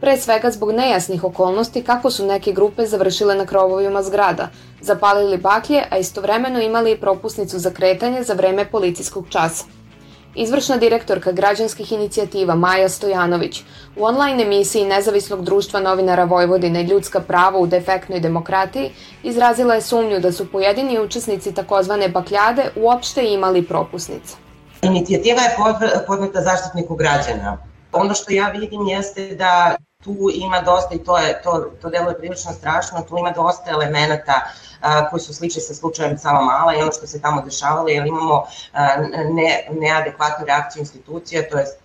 Pre 0.01 0.17
svega 0.17 0.51
zbog 0.51 0.73
nejasnih 0.73 1.25
okolnosti 1.25 1.85
kako 1.85 2.11
su 2.11 2.27
neke 2.27 2.53
grupe 2.53 2.87
završile 2.87 3.35
na 3.35 3.47
krovovima 3.47 4.03
zgrada, 4.03 4.49
zapalili 4.81 5.39
baklje, 5.39 5.85
a 5.91 5.99
istovremeno 5.99 6.61
imali 6.61 6.93
i 6.93 7.01
propusnicu 7.01 7.59
za 7.59 7.71
kretanje 7.71 8.23
za 8.23 8.35
vreme 8.35 8.71
policijskog 8.71 9.27
časa. 9.31 9.65
Izvršna 10.35 10.77
direktorka 10.77 11.33
građanskih 11.33 11.93
inicijativa 11.93 12.55
Maja 12.55 12.89
Stojanović 12.89 13.63
u 13.97 14.05
online 14.05 14.43
emisiji 14.43 14.85
Nezavisnog 14.85 15.45
društva 15.45 15.81
novinara 15.81 16.25
Vojvodine 16.25 16.83
Ljudska 16.83 17.21
prava 17.21 17.59
u 17.59 17.67
defektnoj 17.67 18.21
demokratiji 18.21 18.91
izrazila 19.23 19.75
je 19.75 19.81
sumnju 19.81 20.21
da 20.21 20.33
su 20.33 20.53
pojedini 20.53 21.01
učesnici 21.01 21.55
takozvane 21.55 22.09
bakljade 22.09 22.71
uopšte 22.77 23.33
imali 23.33 23.63
propusnice. 23.63 24.35
Inicijativa 24.83 25.43
je 25.43 25.57
podneta 26.07 26.41
zaštitniku 26.43 26.95
građana. 26.95 27.59
Ono 27.93 28.15
što 28.15 28.33
ja 28.33 28.49
vidim 28.49 28.89
jeste 28.89 29.35
da 29.35 29.77
tu 30.05 30.31
ima 30.35 30.61
dosta 30.61 30.95
i 30.95 30.99
to 30.99 31.19
je 31.19 31.43
to 31.43 31.71
to 31.83 31.91
delo 31.91 32.09
je 32.09 32.19
prilično 32.19 32.53
strašno, 32.53 33.03
tu 33.09 33.19
ima 33.19 33.31
dosta 33.31 33.71
elemenata 33.71 34.41
a, 34.81 35.11
koji 35.11 35.21
su 35.21 35.35
slični 35.35 35.63
sa 35.63 35.75
slučajem 35.75 36.19
Sava 36.19 36.41
Mala 36.41 36.75
i 36.75 36.83
ono 36.83 36.93
što 36.93 37.07
se 37.07 37.21
tamo 37.21 37.43
dešavalo, 37.43 37.89
jer 37.89 38.07
imamo 38.07 38.45
a, 38.73 38.97
ne, 39.31 39.69
neadekvatnu 39.71 40.47
reakciju 40.47 40.81
institucija, 40.81 41.49
to 41.51 41.59
jest 41.59 41.79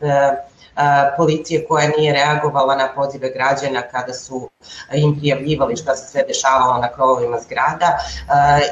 policije 1.18 1.68
koja 1.68 1.88
nije 1.98 2.14
reagovala 2.14 2.76
na 2.76 2.90
pozive 2.96 3.30
građana 3.30 3.82
kada 3.82 4.14
su 4.14 4.50
im 4.94 5.20
prijavljivali 5.20 5.78
šta 5.78 5.96
se 5.96 6.12
sve 6.12 6.24
dešavalo 6.28 6.78
na 6.78 6.88
krovovima 6.88 7.38
zgrada 7.40 7.98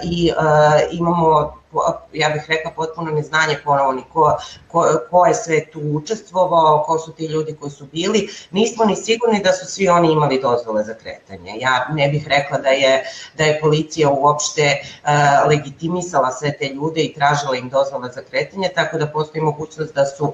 i 0.03 0.31
imamo 0.91 1.53
ja 2.13 2.29
bih 2.29 2.45
rekla 2.47 2.71
potpuno 2.71 3.11
neznanje 3.11 3.57
ponovo 3.63 3.91
ni 3.91 4.03
ko, 4.13 4.37
ko, 4.67 4.85
ko 5.09 5.25
je 5.25 5.33
sve 5.33 5.65
tu 5.65 5.79
učestvovao, 5.79 6.83
ko 6.87 6.99
su 6.99 7.11
ti 7.11 7.25
ljudi 7.25 7.55
koji 7.59 7.71
su 7.71 7.85
bili. 7.85 8.29
Nismo 8.51 8.85
ni 8.85 8.95
sigurni 8.95 9.43
da 9.43 9.53
su 9.53 9.65
svi 9.65 9.89
oni 9.89 10.11
imali 10.11 10.41
dozvole 10.41 10.83
za 10.83 10.93
kretanje. 10.93 11.53
Ja 11.59 11.87
ne 11.91 12.09
bih 12.09 12.27
rekla 12.27 12.57
da 12.57 12.69
je, 12.69 13.03
da 13.37 13.43
je 13.43 13.59
policija 13.59 14.09
uopšte 14.09 14.77
uh, 14.81 15.09
legitimisala 15.49 16.31
sve 16.31 16.57
te 16.57 16.69
ljude 16.69 17.01
i 17.01 17.13
tražila 17.13 17.55
im 17.55 17.69
dozvole 17.69 18.11
za 18.11 18.21
kretanje, 18.21 18.69
tako 18.75 18.97
da 18.97 19.07
postoji 19.07 19.41
mogućnost 19.41 19.95
da 19.95 20.05
su 20.05 20.25
uh, 20.25 20.33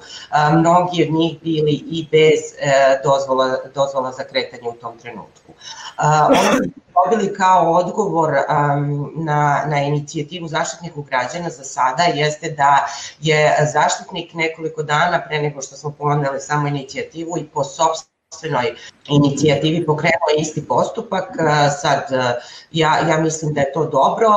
mnogi 0.54 1.04
od 1.04 1.14
njih 1.14 1.40
bili 1.42 1.84
i 1.92 2.08
bez 2.12 2.40
uh, 2.40 3.04
dozvola, 3.04 3.58
dozvola 3.76 4.12
za 4.12 4.24
kretanje 4.24 4.70
u 4.70 4.74
tom 4.74 4.98
trenutku. 4.98 5.52
Uh, 5.52 6.30
ono 6.30 6.83
dobili 6.94 7.34
kao 7.34 7.72
odgovor 7.72 8.34
um, 8.34 9.12
na, 9.16 9.64
na 9.68 9.82
inicijativu 9.82 10.48
zaštitniku 10.48 11.02
građana 11.02 11.50
za 11.50 11.64
sada 11.64 12.04
jeste 12.04 12.50
da 12.50 12.88
je 13.20 13.70
zaštitnik 13.74 14.34
nekoliko 14.34 14.84
dana 14.84 15.22
pre 15.28 15.42
nego 15.42 15.62
što 15.62 15.76
smo 15.76 15.92
poneli 15.92 16.40
samo 16.40 16.68
inicijativu 16.68 17.38
i 17.38 17.44
po 17.44 17.64
sobstvenoj 17.64 18.76
inicijativi 19.08 19.86
pokrenuo 19.86 20.30
isti 20.38 20.68
postupak. 20.68 21.24
Sad, 21.82 22.04
ja, 22.72 22.98
ja 23.10 23.18
mislim 23.18 23.54
da 23.54 23.62
je 23.62 23.72
to 23.74 23.86
dobro 23.86 24.28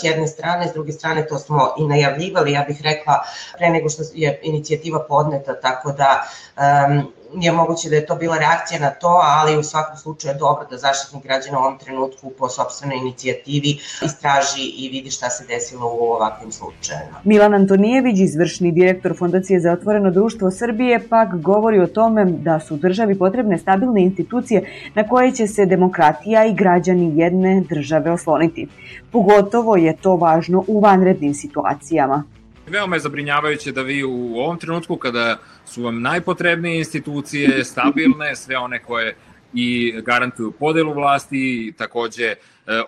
s 0.00 0.04
jedne 0.04 0.26
strane, 0.26 0.68
s 0.68 0.72
druge 0.72 0.92
strane 0.92 1.26
to 1.26 1.38
smo 1.38 1.74
i 1.78 1.86
najavljivali, 1.86 2.52
ja 2.52 2.64
bih 2.68 2.80
rekla, 2.82 3.22
pre 3.58 3.70
nego 3.70 3.88
što 3.88 4.02
je 4.14 4.40
inicijativa 4.42 5.06
podneta, 5.08 5.60
tako 5.60 5.92
da 5.92 6.28
um, 6.56 7.12
je 7.42 7.52
moguće 7.52 7.88
da 7.88 7.96
je 7.96 8.06
to 8.06 8.14
bila 8.14 8.38
reakcija 8.38 8.80
na 8.80 8.90
to, 8.90 9.20
ali 9.22 9.56
u 9.56 9.62
svakom 9.62 9.96
slučaju 9.96 10.34
je 10.34 10.38
dobro 10.38 10.66
da 10.70 10.78
zaštitnik 10.78 11.24
građana 11.24 11.58
u 11.58 11.62
ovom 11.62 11.78
trenutku 11.78 12.30
po 12.38 12.48
sobstvenoj 12.48 12.96
inicijativi 12.96 13.78
istraži 14.04 14.62
i 14.76 14.88
vidi 14.88 15.10
šta 15.10 15.30
se 15.30 15.44
desilo 15.46 15.96
u 16.00 16.04
ovakvim 16.04 16.52
slučajima. 16.52 17.20
Milan 17.24 17.54
Antonijević, 17.54 18.18
izvršni 18.20 18.72
direktor 18.72 19.16
Fondacije 19.18 19.60
za 19.60 19.72
otvoreno 19.72 20.10
društvo 20.10 20.50
Srbije, 20.50 21.08
pak 21.08 21.28
govori 21.34 21.80
o 21.80 21.86
tome 21.86 22.24
da 22.24 22.60
su 22.60 22.76
državi 22.76 23.18
potrebne 23.18 23.58
stabilne 23.58 24.02
institucije 24.02 24.70
na 24.94 25.08
koje 25.08 25.32
će 25.32 25.46
se 25.46 25.66
demokratija 25.66 26.44
i 26.44 26.54
građani 26.54 27.12
jedne 27.18 27.62
države 27.68 28.10
osloniti. 28.10 28.68
Pogotovo 29.12 29.76
je 29.76 29.96
to 29.96 30.16
važno 30.16 30.64
u 30.66 30.80
vanrednim 30.80 31.34
situacijama. 31.34 32.24
Veoma 32.68 32.96
je 32.96 33.00
zabrinjavajuće 33.00 33.72
da 33.72 33.82
vi 33.82 34.04
u 34.04 34.36
ovom 34.36 34.58
trenutku 34.58 34.96
kada 34.96 35.38
su 35.66 35.82
vam 35.82 36.02
najpotrebnije 36.02 36.78
institucije 36.78 37.64
stabilne, 37.64 38.36
sve 38.36 38.58
one 38.58 38.82
koje 38.82 39.16
i 39.54 39.94
garantuju 40.02 40.52
podelu 40.52 40.92
vlasti, 40.92 41.74
takođe 41.78 42.24
e, 42.26 42.36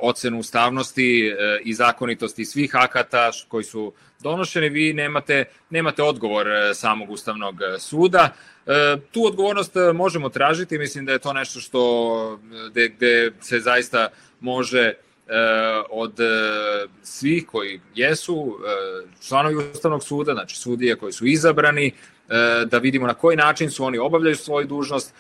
ocenu 0.01 0.39
ustavnosti 0.39 1.27
e, 1.27 1.35
i 1.65 1.75
zakonitosti 1.75 2.45
svih 2.45 2.77
akata 2.77 3.31
koji 3.49 3.65
su 3.65 3.93
donošeni, 4.21 4.69
vi 4.69 4.93
nemate, 4.93 5.45
nemate 5.71 6.03
odgovor 6.03 6.49
e, 6.49 6.75
samog 6.75 7.11
Ustavnog 7.11 7.55
suda. 7.79 8.33
Tu 9.11 9.27
odgovornost 9.27 9.73
možemo 9.95 10.29
tražiti, 10.29 10.79
mislim 10.79 11.05
da 11.05 11.13
je 11.13 11.19
to 11.19 11.33
nešto 11.33 11.61
što 11.61 12.41
gde, 12.71 12.89
gde 12.89 13.33
se 13.41 13.61
zaista 13.61 14.09
može 14.41 14.93
od 15.91 16.15
svih 17.03 17.47
koji 17.47 17.81
jesu 17.95 18.59
članovi 19.29 19.57
Ustavnog 19.57 20.05
suda, 20.05 20.33
znači 20.33 20.57
sudije 20.57 20.97
koji 20.97 21.13
su 21.13 21.27
izabrani, 21.27 21.93
da 22.67 22.79
vidimo 22.79 23.07
na 23.07 23.15
koji 23.15 23.37
način 23.37 23.71
su 23.71 23.85
oni 23.85 23.99
obavljaju 23.99 24.37
svoju 24.37 24.67
dužnost 24.67 25.15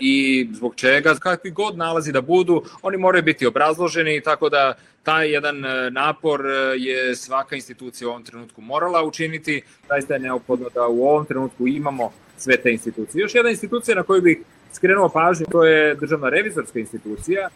i 0.00 0.48
zbog 0.52 0.74
čega, 0.74 1.14
kakvi 1.14 1.50
god 1.50 1.76
nalazi 1.76 2.12
da 2.12 2.20
budu, 2.20 2.64
oni 2.82 2.96
moraju 2.96 3.22
biti 3.24 3.46
obrazloženi, 3.46 4.20
tako 4.20 4.48
da 4.48 4.74
taj 5.02 5.30
jedan 5.32 5.64
napor 5.90 6.40
je 6.76 7.16
svaka 7.16 7.56
institucija 7.56 8.08
u 8.08 8.10
ovom 8.10 8.24
trenutku 8.24 8.60
morala 8.60 9.04
učiniti, 9.04 9.62
zaista 9.88 10.14
je 10.14 10.20
neophodno 10.20 10.68
da 10.74 10.86
u 10.86 11.08
ovom 11.08 11.26
trenutku 11.26 11.66
imamo 11.66 12.12
sve 12.36 12.56
te 12.56 12.72
institucije. 12.72 13.22
Još 13.22 13.34
jedna 13.34 13.50
institucija 13.50 13.94
na 13.94 14.02
koju 14.02 14.22
bih 14.22 14.38
skrenuo 14.72 15.08
pažnju, 15.08 15.46
to 15.50 15.64
je 15.64 15.94
državna 15.94 16.28
revizorska 16.28 16.78
institucija, 16.78 17.48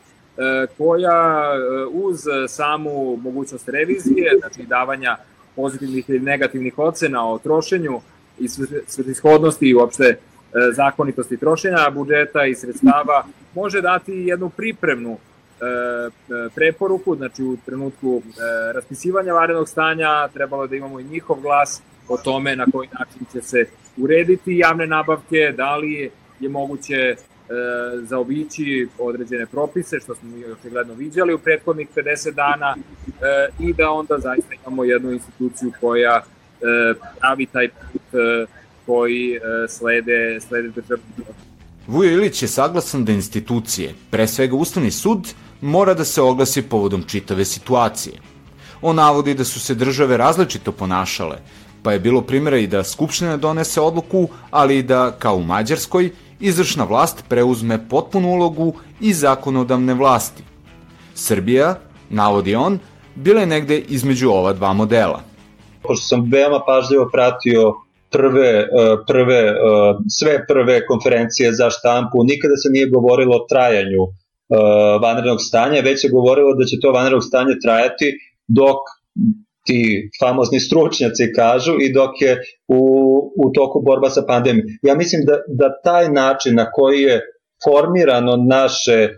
koja 0.78 1.52
uz 1.92 2.20
samu 2.48 3.16
mogućnost 3.16 3.68
revizije, 3.68 4.30
znači 4.40 4.62
davanja 4.62 5.16
pozitivnih 5.56 6.10
ili 6.10 6.20
negativnih 6.20 6.78
ocena 6.78 7.32
o 7.32 7.38
trošenju 7.38 8.00
i 8.38 8.48
svetishodnosti 8.86 9.66
i 9.66 9.74
uopšte 9.74 10.04
e, 10.04 10.16
zakonitosti 10.72 11.36
trošenja 11.36 11.90
budžeta 11.90 12.46
i 12.46 12.54
sredstava 12.54 13.24
može 13.54 13.80
dati 13.80 14.12
jednu 14.12 14.50
pripremnu 14.50 15.12
e, 15.12 15.64
e, 15.64 16.48
preporuku, 16.54 17.16
znači 17.16 17.42
u 17.42 17.56
trenutku 17.66 18.22
raspisivanja 18.74 19.32
varenog 19.32 19.68
stanja 19.68 20.28
trebalo 20.28 20.66
da 20.66 20.76
imamo 20.76 21.00
i 21.00 21.04
njihov 21.04 21.40
glas 21.40 21.82
o 22.08 22.16
tome 22.16 22.56
na 22.56 22.66
koji 22.72 22.88
način 22.98 23.26
će 23.32 23.42
se 23.42 23.66
urediti 23.96 24.58
javne 24.58 24.86
nabavke, 24.86 25.52
da 25.56 25.76
li 25.76 26.10
je 26.40 26.48
moguće 26.48 27.16
zaobići 28.02 28.88
određene 28.98 29.46
propise, 29.46 30.00
što 30.00 30.14
smo 30.14 30.28
mi 30.28 30.44
očigledno 30.44 30.94
viđali 30.94 31.34
u 31.34 31.38
prethodnih 31.38 31.88
50 31.96 32.34
dana 32.34 32.76
i 33.58 33.72
da 33.72 33.90
onda 33.90 34.18
zaista 34.18 34.54
imamo 34.54 34.84
jednu 34.84 35.12
instituciju 35.12 35.72
koja 35.80 36.22
pravi 37.20 37.46
taj 37.46 37.68
put 37.68 38.14
e, 38.14 38.46
koji 38.86 39.34
e, 39.34 39.68
slede, 39.68 40.40
slede 40.48 40.68
državni 40.68 41.04
Vujo 41.86 42.12
Ilić 42.12 42.42
je 42.42 42.48
saglasan 42.48 43.04
da 43.04 43.12
institucije, 43.12 43.94
pre 44.10 44.26
svega 44.26 44.56
Ustavni 44.56 44.90
sud, 44.90 45.32
mora 45.60 45.94
da 45.94 46.04
se 46.04 46.22
oglasi 46.22 46.62
povodom 46.62 47.02
čitave 47.02 47.44
situacije. 47.44 48.14
On 48.82 48.96
navodi 48.96 49.34
da 49.34 49.44
su 49.44 49.60
se 49.60 49.74
države 49.74 50.16
različito 50.16 50.72
ponašale, 50.72 51.38
pa 51.82 51.92
je 51.92 52.00
bilo 52.00 52.22
primjera 52.22 52.58
i 52.58 52.66
da 52.66 52.84
Skupština 52.84 53.36
donese 53.36 53.80
odluku, 53.80 54.28
ali 54.50 54.78
i 54.78 54.82
da, 54.82 55.16
kao 55.18 55.36
u 55.36 55.42
Mađarskoj, 55.42 56.10
izvršna 56.40 56.84
vlast 56.84 57.24
preuzme 57.28 57.88
potpunu 57.88 58.28
ulogu 58.28 58.72
i 59.00 59.14
zakonodavne 59.14 59.94
vlasti. 59.94 60.42
Srbija, 61.14 61.74
navodi 62.10 62.54
on, 62.54 62.78
bila 63.14 63.40
je 63.40 63.46
negde 63.46 63.78
između 63.78 64.30
ova 64.30 64.52
dva 64.52 64.72
modela 64.72 65.30
pošto 65.82 66.06
sam 66.06 66.28
veoma 66.32 66.60
pažljivo 66.66 67.08
pratio 67.12 67.74
prve, 68.10 68.50
e, 68.58 68.66
prve, 69.06 69.40
e, 69.48 69.54
sve 70.18 70.46
prve 70.48 70.86
konferencije 70.86 71.52
za 71.52 71.70
štampu, 71.70 72.24
nikada 72.24 72.56
se 72.62 72.68
nije 72.72 72.90
govorilo 72.96 73.36
o 73.36 73.46
trajanju 73.50 74.02
e, 74.04 74.10
vanrednog 75.02 75.38
stanja, 75.40 75.80
već 75.80 76.00
se 76.00 76.08
govorilo 76.08 76.54
da 76.58 76.64
će 76.64 76.76
to 76.82 76.92
vanrednog 76.92 77.24
stanje 77.24 77.54
trajati 77.64 78.08
dok 78.48 78.80
ti 79.70 80.10
famozni 80.20 80.60
stručnjaci 80.60 81.32
kažu 81.36 81.74
i 81.80 81.92
dok 81.92 82.20
je 82.20 82.32
u, 82.68 82.80
u 83.42 83.52
toku 83.54 83.82
borba 83.86 84.10
sa 84.10 84.22
pandemijom. 84.28 84.66
Ja 84.82 84.94
mislim 84.94 85.22
da, 85.28 85.36
da 85.60 85.80
taj 85.84 86.08
način 86.08 86.54
na 86.54 86.66
koji 86.72 87.02
je 87.02 87.20
formirano 87.64 88.36
naše, 88.36 89.08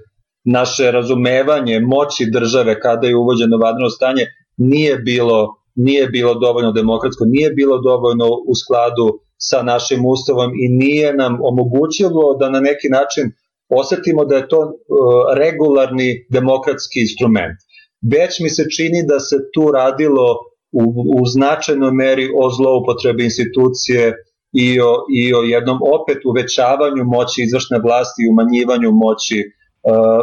naše 0.44 0.90
razumevanje 0.90 1.80
moći 1.80 2.30
države 2.32 2.80
kada 2.80 3.06
je 3.08 3.16
uvođeno 3.16 3.56
vanredno 3.64 3.90
stanje 3.90 4.24
nije 4.56 4.96
bilo 4.96 5.62
nije 5.74 6.06
bilo 6.06 6.34
dovoljno 6.34 6.72
demokratsko, 6.72 7.24
nije 7.24 7.50
bilo 7.50 7.78
dovoljno 7.78 8.26
u 8.46 8.54
skladu 8.54 9.06
sa 9.36 9.62
našim 9.62 10.06
ustavom 10.06 10.50
i 10.64 10.68
nije 10.68 11.14
nam 11.14 11.38
omogućilo 11.42 12.36
da 12.40 12.50
na 12.50 12.60
neki 12.60 12.88
način 12.88 13.24
osetimo 13.68 14.24
da 14.24 14.36
je 14.36 14.48
to 14.48 14.58
uh, 14.58 14.74
regularni 15.36 16.26
demokratski 16.30 17.00
instrument. 17.00 17.56
Već 18.02 18.40
mi 18.40 18.50
se 18.50 18.64
čini 18.76 19.00
da 19.08 19.20
se 19.20 19.36
tu 19.54 19.70
radilo 19.70 20.26
u, 20.72 20.84
u 21.20 21.26
značajnoj 21.26 21.92
meri 21.92 22.26
o 22.42 22.50
zloupotrebi 22.50 23.24
institucije 23.24 24.12
i 24.52 24.80
o, 24.80 24.92
i 25.20 25.34
o 25.34 25.42
jednom 25.42 25.78
opet 25.96 26.18
uvećavanju 26.24 27.04
moći 27.04 27.42
izvršne 27.42 27.78
vlasti 27.84 28.22
i 28.22 28.30
umanjivanju 28.32 28.90
moći 28.92 29.38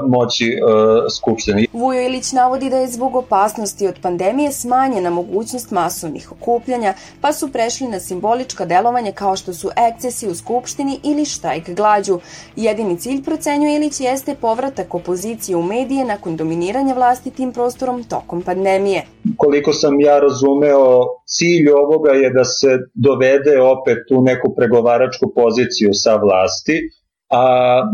moći 0.07 0.57
uh, 0.63 1.13
Skupštine. 1.17 1.65
Vujo 1.73 2.01
Ilić 2.01 2.31
navodi 2.31 2.69
da 2.69 2.77
je 2.77 2.87
zbog 2.87 3.15
opasnosti 3.15 3.87
od 3.87 3.95
pandemije 4.01 4.51
smanjena 4.51 5.09
mogućnost 5.09 5.71
masovnih 5.71 6.31
okupljanja, 6.31 6.93
pa 7.21 7.33
su 7.33 7.51
prešli 7.51 7.87
na 7.87 7.99
simbolička 7.99 8.65
delovanja 8.65 9.11
kao 9.11 9.35
što 9.35 9.53
su 9.53 9.69
ekcesi 9.75 10.27
u 10.27 10.35
Skupštini 10.35 10.99
ili 11.03 11.25
štajk 11.25 11.69
glađu. 11.69 12.19
Jedini 12.55 12.97
cilj 12.97 13.23
procenjuje 13.23 13.75
Ilić 13.75 13.99
jeste 13.99 14.35
povratak 14.35 14.95
opozicije 14.95 15.55
u 15.55 15.63
medije 15.63 16.05
nakon 16.05 16.35
dominiranja 16.35 16.93
vlasti 16.93 17.31
tim 17.31 17.53
prostorom 17.53 18.03
tokom 18.03 18.41
pandemije. 18.41 19.05
Koliko 19.37 19.73
sam 19.73 19.99
ja 19.99 20.19
razumeo, 20.19 21.05
cilj 21.25 21.69
ovoga 21.69 22.11
je 22.11 22.29
da 22.29 22.43
se 22.43 22.79
dovede 22.93 23.61
opet 23.61 24.11
u 24.11 24.21
neku 24.21 24.55
pregovaračku 24.55 25.33
poziciju 25.35 25.89
sa 25.93 26.15
vlasti, 26.15 26.98
a, 27.29 27.43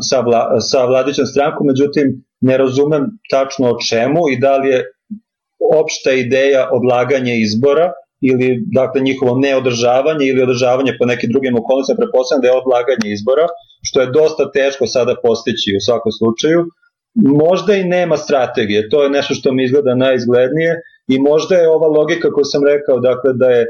sa, 0.10 0.20
vla, 0.20 0.60
sa 0.60 0.86
vladićom 0.86 1.26
strankom, 1.26 1.68
međutim 1.68 2.26
ne 2.42 2.58
razumem 2.58 3.04
tačno 3.32 3.72
o 3.72 3.78
čemu 3.90 4.22
i 4.32 4.40
da 4.40 4.58
li 4.58 4.70
je 4.70 4.84
opšta 5.82 6.12
ideja 6.12 6.70
odlaganje 6.72 7.34
izbora 7.38 7.92
ili 8.22 8.48
dakle 8.80 9.02
njihovo 9.02 9.38
neodržavanje 9.40 10.26
ili 10.28 10.44
održavanje 10.44 10.92
po 11.00 11.06
nekim 11.06 11.30
drugim 11.34 11.56
okolnostima, 11.62 12.02
prepostavljam 12.04 12.42
da 12.42 12.48
je 12.48 12.62
odlaganje 12.62 13.08
izbora, 13.18 13.46
što 13.88 14.02
je 14.02 14.14
dosta 14.20 14.52
teško 14.52 14.88
sada 14.88 15.16
postići 15.24 15.78
u 15.78 15.84
svakom 15.88 16.12
slučaju. 16.20 16.60
Možda 17.16 17.76
i 17.76 17.84
nema 17.84 18.18
strategije, 18.18 18.90
to 18.90 19.04
je 19.04 19.10
nešto 19.10 19.34
što 19.34 19.54
mi 19.54 19.64
izgleda 19.64 19.96
najizglednije 19.96 20.72
i 21.08 21.20
možda 21.20 21.56
je 21.56 21.70
ova 21.70 21.88
logika 21.88 22.32
koju 22.34 22.46
sam 22.54 22.62
rekao, 22.74 23.00
dakle 23.00 23.34
da 23.34 23.50
je 23.50 23.66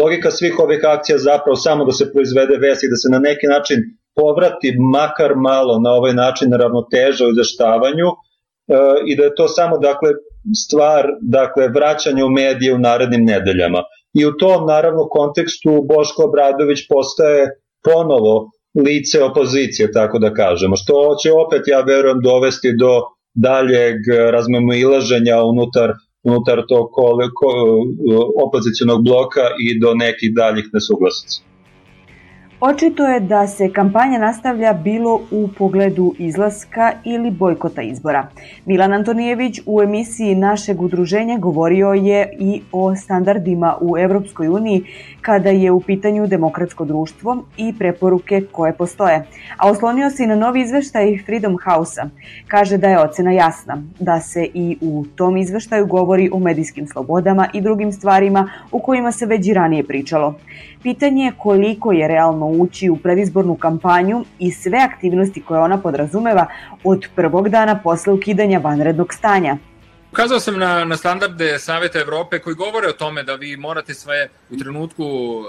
logika 0.00 0.30
svih 0.30 0.54
ovih 0.58 0.80
akcija 0.84 1.18
zapravo 1.18 1.56
samo 1.56 1.84
da 1.84 1.92
se 1.92 2.12
proizvede 2.12 2.56
vest 2.56 2.82
i 2.84 2.92
da 2.92 2.96
se 3.02 3.08
na 3.14 3.18
neki 3.18 3.46
način 3.46 3.78
povrati 4.18 4.68
makar 4.94 5.32
malo 5.36 5.78
na 5.86 5.90
ovaj 5.90 6.14
način 6.14 6.52
ravnoteža 6.52 7.26
u 7.26 7.32
izveštavanju 7.34 8.08
e, 8.08 8.14
i 9.06 9.16
da 9.16 9.22
je 9.24 9.34
to 9.34 9.48
samo 9.48 9.78
dakle 9.78 10.10
stvar 10.64 11.04
dakle 11.22 11.68
vraćanja 11.68 12.24
u 12.24 12.30
medije 12.30 12.74
u 12.74 12.78
narednim 12.78 13.24
nedeljama. 13.24 13.82
I 14.18 14.26
u 14.26 14.32
tom 14.40 14.66
naravno 14.66 15.08
kontekstu 15.18 15.70
Boško 15.90 16.24
Obradović 16.28 16.78
postaje 16.88 17.42
ponovo 17.84 18.50
lice 18.86 19.22
opozicije, 19.24 19.92
tako 19.92 20.18
da 20.18 20.34
kažemo, 20.34 20.76
što 20.76 21.16
će 21.22 21.32
opet, 21.32 21.62
ja 21.66 21.80
verujem, 21.80 22.20
dovesti 22.24 22.76
do 22.78 22.92
daljeg 23.34 23.96
razmemilaženja 24.30 25.36
unutar 25.42 25.92
unutar 26.22 26.62
tog 26.68 26.86
opozicionog 28.46 29.04
bloka 29.04 29.44
i 29.58 29.80
do 29.80 29.94
nekih 29.94 30.34
daljih 30.34 30.66
nesuglasica. 30.72 31.47
Očito 32.60 33.06
je 33.06 33.20
da 33.20 33.46
se 33.46 33.72
kampanja 33.72 34.18
nastavlja 34.18 34.72
bilo 34.72 35.20
u 35.30 35.48
pogledu 35.58 36.14
izlaska 36.18 36.92
ili 37.04 37.30
bojkota 37.30 37.82
izbora. 37.82 38.26
Milan 38.66 38.92
Antonijević 38.92 39.60
u 39.66 39.82
emisiji 39.82 40.34
našeg 40.34 40.82
udruženja 40.82 41.38
govorio 41.38 41.92
je 41.92 42.36
i 42.40 42.62
o 42.72 42.96
standardima 42.96 43.76
u 43.80 43.98
Evropskoj 43.98 44.48
uniji 44.48 44.84
kada 45.20 45.50
je 45.50 45.70
u 45.70 45.80
pitanju 45.80 46.26
demokratsko 46.26 46.84
društvo 46.84 47.44
i 47.56 47.74
preporuke 47.78 48.42
koje 48.52 48.72
postoje. 48.72 49.26
A 49.56 49.70
oslonio 49.70 50.10
se 50.10 50.24
i 50.24 50.26
na 50.26 50.36
novi 50.36 50.60
izveštaj 50.60 51.18
Freedom 51.26 51.56
House-a. 51.64 52.08
Kaže 52.48 52.76
da 52.76 52.88
je 52.88 53.00
ocena 53.00 53.32
jasna, 53.32 53.82
da 54.00 54.20
se 54.20 54.48
i 54.54 54.76
u 54.80 55.04
tom 55.16 55.36
izveštaju 55.36 55.86
govori 55.86 56.30
o 56.32 56.38
medijskim 56.38 56.86
slobodama 56.86 57.48
i 57.52 57.60
drugim 57.60 57.92
stvarima 57.92 58.50
u 58.72 58.78
kojima 58.78 59.12
se 59.12 59.26
već 59.26 59.46
i 59.48 59.54
ranije 59.54 59.84
pričalo. 59.84 60.34
Pitanje 60.82 61.24
je 61.24 61.32
koliko 61.38 61.92
je 61.92 62.08
realno 62.08 62.47
ući 62.48 62.90
u 62.90 62.96
predizbornu 62.96 63.56
kampanju 63.56 64.24
i 64.38 64.50
sve 64.52 64.78
aktivnosti 64.78 65.42
koje 65.42 65.60
ona 65.60 65.78
podrazumeva 65.78 66.46
od 66.84 67.06
prvog 67.14 67.48
dana 67.48 67.80
posle 67.82 68.12
ukidanja 68.12 68.58
vanrednog 68.58 69.14
stanja. 69.14 69.56
Ukazao 70.12 70.40
sam 70.40 70.58
na, 70.58 70.84
na 70.84 70.96
standarde 70.96 71.58
Saveta 71.58 72.00
Evrope 72.00 72.38
koji 72.38 72.54
govore 72.56 72.88
o 72.88 72.92
tome 72.92 73.22
da 73.22 73.34
vi 73.34 73.56
morate 73.56 73.94
sve 73.94 74.28
u 74.50 74.56
trenutku 74.56 75.04
uh, 75.04 75.46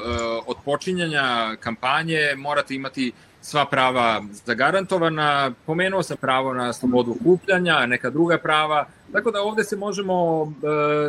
od 0.48 0.58
počinjanja 0.66 1.56
kampanje, 1.60 2.20
morate 2.38 2.76
imati 2.76 3.12
sva 3.42 3.66
prava 3.66 4.22
zagarantovana. 4.46 5.52
Pomenuo 5.66 6.04
sam 6.04 6.18
pravo 6.18 6.54
na 6.54 6.74
slobodu 6.74 7.16
kupljanja, 7.24 7.86
neka 7.86 8.10
druga 8.10 8.38
prava. 8.38 8.86
Tako 9.14 9.32
da 9.32 9.42
ovde 9.42 9.64
se 9.64 9.76
možemo 9.76 10.42
uh, 10.42 10.52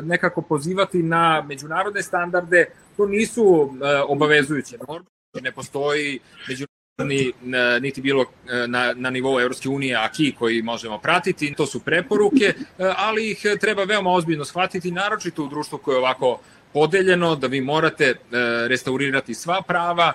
nekako 0.03 0.43
pozivati 0.43 1.03
na 1.03 1.45
međunarodne 1.49 2.03
standarde. 2.03 2.67
To 2.97 3.07
nisu 3.07 3.45
uh, 3.45 3.71
obavezujuće 4.09 4.77
norme. 4.89 5.07
Ne 5.35 5.53
postoji 5.53 6.19
međunarodni 6.49 7.33
ni, 7.43 7.81
niti 7.81 8.01
bilo 8.01 8.23
e, 8.23 8.67
na, 8.67 8.93
na 8.97 9.11
nivou 9.11 9.41
Evropske 9.41 9.69
unije 9.69 9.97
aki 9.97 10.35
koji 10.39 10.63
možemo 10.63 10.99
pratiti, 10.99 11.55
to 11.55 11.67
su 11.67 11.81
preporuke, 11.81 12.45
e, 12.45 12.55
ali 12.97 13.31
ih 13.31 13.47
treba 13.61 13.85
veoma 13.85 14.11
ozbiljno 14.11 14.45
shvatiti, 14.45 14.91
naročito 14.91 15.45
u 15.45 15.49
društvu 15.49 15.79
koje 15.79 15.95
je 15.95 15.99
ovako 15.99 16.41
podeljeno, 16.73 17.37
da 17.37 17.47
vi 17.47 17.61
morate 17.61 18.05
e, 18.05 18.17
restaurirati 18.69 19.35
sva 19.35 19.63
prava 19.63 20.13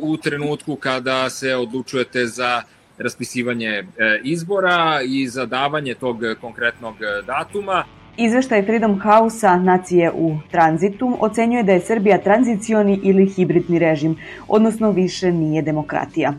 u 0.00 0.16
trenutku 0.16 0.76
kada 0.76 1.30
se 1.30 1.56
odlučujete 1.56 2.26
za 2.26 2.62
raspisivanje 2.98 3.84
izbora 4.22 5.00
i 5.04 5.28
za 5.28 5.46
davanje 5.46 5.94
tog 5.94 6.18
konkretnog 6.40 6.96
datuma. 7.26 7.84
Izveštaj 8.16 8.62
Freedom 8.62 9.00
House-a 9.00 9.56
Nacije 9.56 10.12
u 10.12 10.36
tranzitu 10.50 11.16
ocenjuje 11.20 11.62
da 11.62 11.72
je 11.72 11.80
Srbija 11.80 12.18
tranzicioni 12.18 13.00
ili 13.02 13.26
hibridni 13.26 13.78
režim, 13.78 14.16
odnosno 14.48 14.90
više 14.90 15.32
nije 15.32 15.62
demokratija. 15.62 16.32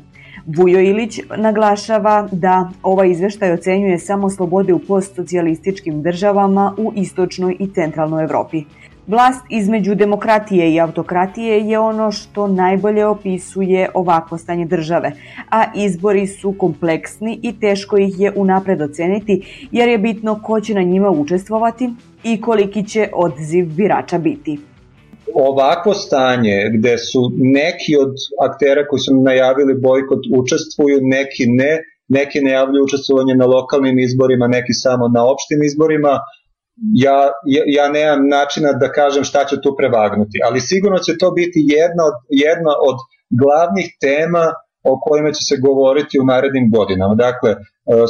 Vujo 0.46 0.80
Ilić 0.80 1.20
naglašava 1.38 2.30
da 2.32 2.70
ovaj 2.84 3.10
izveštaj 3.12 3.54
ocenjuje 3.54 4.00
samo 4.00 4.30
slobode 4.30 4.74
u 4.74 4.80
postsocijalističkim 4.80 6.02
državama 6.02 6.76
u 6.78 6.92
istočnoj 6.96 7.56
i 7.60 7.68
centralnoj 7.68 8.24
Evropi. 8.24 8.64
Vlast 9.12 9.46
između 9.50 9.96
demokratije 9.96 10.74
i 10.74 10.80
autokratije 10.80 11.60
je 11.60 11.80
ono 11.80 12.12
što 12.12 12.48
najbolje 12.48 13.06
opisuje 13.06 13.90
ovakvo 13.94 14.38
stanje 14.38 14.66
države, 14.66 15.12
a 15.50 15.64
izbori 15.76 16.28
su 16.28 16.54
kompleksni 16.58 17.40
i 17.44 17.60
teško 17.60 17.98
ih 17.98 18.20
je 18.20 18.34
unapred 18.36 18.82
oceniti 18.82 19.68
jer 19.72 19.90
je 19.90 19.98
bitno 19.98 20.40
ko 20.44 20.62
će 20.62 20.74
na 20.74 20.82
njima 20.82 21.10
učestvovati 21.10 21.90
i 22.24 22.42
koliki 22.42 22.88
će 22.88 23.10
odziv 23.14 23.66
birača 23.66 24.18
biti. 24.18 24.60
Ovakvo 25.34 25.94
stanje 25.94 26.70
gde 26.78 26.98
su 26.98 27.32
neki 27.38 27.98
od 28.04 28.14
aktera 28.50 28.88
koji 28.88 29.00
su 29.00 29.22
najavili 29.22 29.74
bojkot 29.82 30.24
učestvuju, 30.40 30.98
neki 31.02 31.44
ne, 31.48 31.74
neki 32.08 32.42
najavljuju 32.42 32.84
učestvovanje 32.84 33.36
na 33.36 33.46
lokalnim 33.46 34.00
izborima, 34.00 34.48
neki 34.48 34.74
samo 34.74 35.08
na 35.08 35.22
opštim 35.32 35.64
izborima, 35.64 36.20
ja, 36.94 37.32
ja, 37.78 37.90
nemam 37.90 38.28
načina 38.28 38.74
da 38.74 38.92
kažem 38.92 39.24
šta 39.24 39.46
će 39.46 39.62
tu 39.62 39.76
prevagnuti, 39.78 40.38
ali 40.48 40.60
sigurno 40.62 40.98
će 40.98 41.18
to 41.18 41.32
biti 41.32 41.60
jedna 41.78 42.04
od, 42.10 42.16
jedna 42.30 42.74
od 42.90 42.98
glavnih 43.42 43.88
tema 44.02 44.46
o 44.84 45.00
kojima 45.06 45.32
će 45.32 45.44
se 45.50 45.56
govoriti 45.68 46.20
u 46.20 46.26
narednim 46.26 46.72
godinama. 46.78 47.16
Dakle, 47.16 47.52
e, 47.52 47.58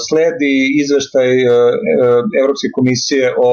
sledi 0.08 0.54
izveštaj 0.82 1.30
e, 1.32 1.46
e, 1.46 1.52
Evropske 2.42 2.68
komisije 2.76 3.34
o 3.38 3.50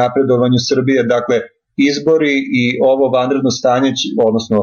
napredovanju 0.00 0.58
Srbije, 0.68 1.02
dakle, 1.02 1.36
izbori 1.76 2.34
i 2.60 2.64
ovo 2.82 3.08
vanredno 3.08 3.50
stanje, 3.50 3.92
odnosno 4.28 4.58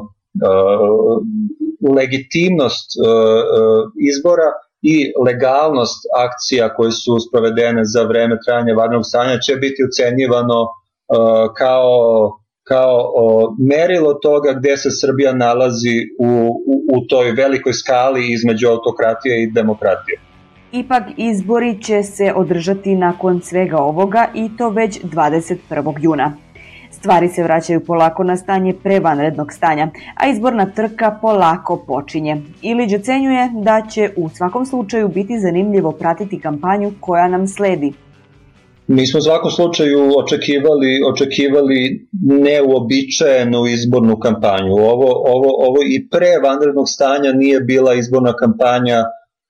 legitimnost 1.97 2.87
izbora 4.11 4.47
i 4.93 4.95
legalnost 5.25 6.01
akcija 6.25 6.73
koje 6.75 6.91
su 6.91 7.13
sprovedene 7.27 7.81
za 7.93 8.03
vreme 8.03 8.35
trajanja 8.45 8.73
vanrednog 8.73 9.05
stanja 9.05 9.37
će 9.45 9.55
biti 9.55 9.85
ucenjivano 9.87 10.59
uh, 10.61 11.53
kao 11.57 11.91
kao 12.67 13.11
o, 13.15 13.55
merilo 13.59 14.13
toga 14.13 14.53
gde 14.59 14.77
se 14.77 14.89
Srbija 15.01 15.33
nalazi 15.33 15.97
u, 16.19 16.29
u, 16.71 16.75
u 16.95 17.07
toj 17.09 17.31
velikoj 17.31 17.73
skali 17.73 18.33
između 18.33 18.67
autokratije 18.67 19.43
i 19.43 19.51
demokratije. 19.51 20.19
Ipak 20.71 21.03
izbori 21.17 21.81
će 21.83 22.03
se 22.03 22.33
održati 22.35 22.95
nakon 22.95 23.41
svega 23.41 23.77
ovoga 23.77 24.27
i 24.33 24.57
to 24.57 24.69
već 24.69 24.99
21. 25.01 25.93
juna. 25.99 26.37
Stvari 27.05 27.27
se 27.29 27.43
vraćaju 27.43 27.85
polako 27.85 28.23
na 28.23 28.37
stanje 28.37 28.73
pre 28.83 28.99
vanrednog 28.99 29.53
stanja, 29.53 29.89
a 30.15 30.27
izborna 30.27 30.65
trka 30.75 31.17
polako 31.21 31.83
počinje. 31.87 32.41
Ilić 32.61 32.93
ocenjuje 32.93 33.49
da 33.63 33.81
će 33.89 34.09
u 34.15 34.29
svakom 34.29 34.65
slučaju 34.65 35.07
biti 35.07 35.39
zanimljivo 35.39 35.91
pratiti 35.91 36.39
kampanju 36.39 36.91
koja 36.99 37.27
nam 37.27 37.47
sledi. 37.47 37.93
Mi 38.87 39.07
smo 39.07 39.17
u 39.17 39.21
svakom 39.21 39.51
slučaju 39.51 39.99
očekivali, 40.17 41.01
očekivali 41.11 42.07
neuobičajenu 42.45 43.65
izbornu 43.65 44.19
kampanju. 44.19 44.73
Ovo, 44.73 45.09
ovo, 45.35 45.49
ovo 45.67 45.79
i 45.95 46.07
pre 46.09 46.31
vanrednog 46.43 46.89
stanja 46.89 47.31
nije 47.33 47.59
bila 47.59 47.93
izborna 47.93 48.33
kampanja 48.33 48.99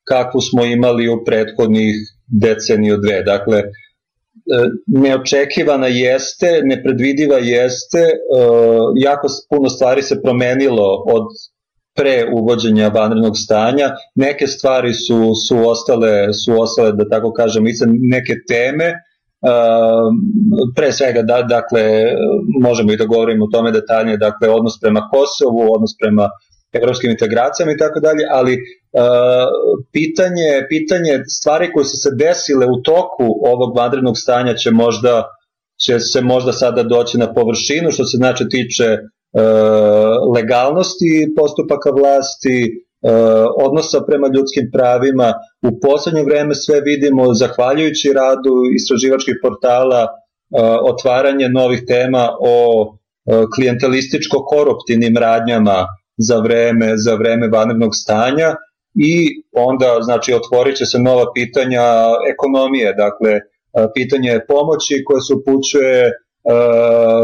kakvu 0.03 0.41
smo 0.41 0.65
imali 0.65 1.09
u 1.09 1.23
prethodnih 1.25 1.95
deceniju 2.27 2.97
dve. 2.97 3.23
Dakle, 3.23 3.63
neočekivana 4.87 5.87
jeste, 5.87 6.61
nepredvidiva 6.63 7.37
jeste, 7.37 7.99
e, 7.99 8.13
jako 8.95 9.27
puno 9.49 9.69
stvari 9.69 10.01
se 10.01 10.21
promenilo 10.21 11.03
od 11.05 11.27
pre 11.95 12.25
uvođenja 12.33 12.87
vanrednog 12.87 13.33
stanja. 13.37 13.89
Neke 14.15 14.47
stvari 14.47 14.93
su, 14.93 15.31
su, 15.47 15.69
ostale, 15.69 16.33
su 16.33 16.61
ostale, 16.61 16.91
da 16.91 17.09
tako 17.09 17.33
kažem, 17.33 17.63
neke 18.11 18.33
teme, 18.47 18.85
e, 18.85 18.93
pre 20.75 20.91
svega, 20.91 21.21
da, 21.21 21.41
dakle, 21.41 21.83
možemo 22.61 22.91
i 22.91 22.97
da 22.97 23.05
govorimo 23.05 23.45
o 23.45 23.51
tome 23.51 23.71
detaljnije, 23.71 24.17
dakle, 24.17 24.49
odnos 24.49 24.79
prema 24.81 25.09
Kosovu, 25.11 25.73
odnos 25.75 25.91
prema 25.99 26.29
evropskim 26.81 27.11
integracijama 27.11 27.71
i 27.71 27.77
tako 27.77 27.99
dalje, 27.99 28.23
ali 28.31 28.53
uh, 28.53 28.61
pitanje, 29.91 30.49
pitanje 30.69 31.13
stvari 31.39 31.71
koje 31.73 31.85
su 31.85 31.97
se 31.97 32.09
desile 32.23 32.65
u 32.65 32.81
toku 32.81 33.27
ovog 33.51 33.77
vanrednog 33.77 34.17
stanja 34.17 34.53
će 34.53 34.71
možda 34.71 35.23
će 35.85 35.99
se 35.99 36.21
možda 36.21 36.51
sada 36.53 36.83
doći 36.83 37.17
na 37.17 37.33
površinu 37.33 37.91
što 37.91 38.05
se 38.05 38.17
znači 38.17 38.45
tiče 38.49 38.87
uh, 38.93 40.35
legalnosti 40.35 41.33
postupaka 41.37 41.89
vlasti, 41.89 42.59
uh, 42.65 43.45
odnosa 43.65 44.01
prema 44.07 44.27
ljudskim 44.35 44.69
pravima. 44.73 45.33
U 45.67 45.79
poslednje 45.79 46.23
vreme 46.23 46.55
sve 46.55 46.81
vidimo 46.81 47.33
zahvaljujući 47.33 48.13
radu 48.13 48.53
istraživačkih 48.75 49.35
portala 49.41 50.07
otvaranje 50.91 51.49
novih 51.49 51.81
tema 51.87 52.29
o 52.39 52.55
klijentelističko-koruptivnim 53.55 55.17
radnjama 55.17 55.85
za 56.17 56.39
vreme, 56.39 56.93
za 56.95 57.15
vreme 57.15 57.47
vanrednog 57.47 57.91
stanja 57.93 58.55
i 58.95 59.43
onda 59.51 59.97
znači 60.01 60.33
otvorit 60.33 60.75
će 60.77 60.85
se 60.85 60.99
nova 60.99 61.25
pitanja 61.33 61.85
ekonomije, 62.33 62.93
dakle 62.93 63.39
pitanje 63.95 64.39
pomoći 64.47 65.03
koje 65.05 65.21
se 65.21 65.33
upućuje 65.33 66.11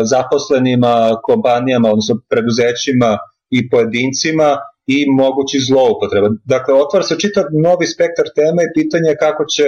zaposlenima, 0.04 0.96
kompanijama, 1.24 1.90
odnosno 1.90 2.16
preduzećima 2.30 3.18
i 3.50 3.70
pojedincima 3.70 4.50
i 4.88 4.98
mogući 5.22 5.58
zloupotreba. 5.68 6.30
Dakle, 6.46 6.74
otvara 6.74 7.04
se 7.04 7.20
čitav 7.24 7.44
novi 7.68 7.88
spektar 7.88 8.28
tema 8.40 8.62
i 8.64 8.74
pitanje 8.78 9.10
je 9.10 9.22
kako 9.26 9.44
će 9.54 9.66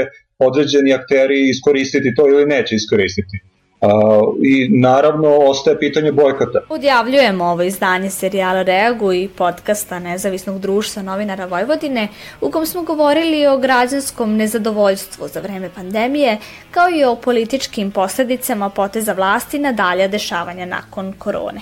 određeni 0.48 0.94
akteri 0.94 1.50
iskoristiti 1.50 2.16
to 2.18 2.24
ili 2.28 2.46
neće 2.46 2.76
iskoristiti. 2.76 3.38
I 4.44 4.70
naravno 4.70 5.38
ostaje 5.38 5.80
pitanje 5.80 6.12
bojkota. 6.12 6.60
Odjavljujemo 6.70 7.46
ovo 7.46 7.64
izdanje 7.64 8.10
serijala 8.10 8.62
Reagu 8.62 9.14
i 9.14 9.30
podcasta 9.38 10.00
Nezavisnog 10.00 10.60
društva 10.60 11.02
novinara 11.02 11.46
Vojvodine 11.46 12.08
u 12.42 12.52
kom 12.52 12.66
smo 12.66 12.82
govorili 12.82 13.48
o 13.48 13.58
građanskom 13.58 14.36
nezadovoljstvu 14.36 15.28
za 15.28 15.40
vreme 15.40 15.70
pandemije 15.76 16.38
kao 16.72 16.90
i 16.90 17.04
o 17.04 17.16
političkim 17.16 17.92
posledicama 17.92 18.70
poteza 18.70 19.14
vlasti 19.14 19.60
na 19.60 19.72
dalja 19.72 20.08
dešavanja 20.08 20.66
nakon 20.66 21.14
korone. 21.14 21.62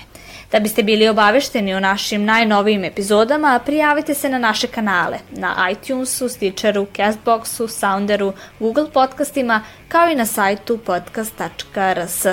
Da 0.51 0.59
biste 0.59 0.83
bili 0.83 1.07
obavešteni 1.07 1.73
o 1.73 1.79
našim 1.79 2.25
najnovijim 2.25 2.83
epizodama, 2.83 3.59
prijavite 3.65 4.13
se 4.13 4.29
na 4.29 4.39
naše 4.39 4.67
kanale 4.67 5.17
na 5.31 5.69
iTunesu, 5.71 6.29
Stitcheru, 6.29 6.87
Castboxu, 6.95 7.67
Sounderu, 7.67 8.33
Google 8.59 8.91
podcastima, 8.93 9.63
kao 9.87 10.09
i 10.09 10.15
na 10.15 10.25
sajtu 10.25 10.77
podcast.rs. 10.77 12.25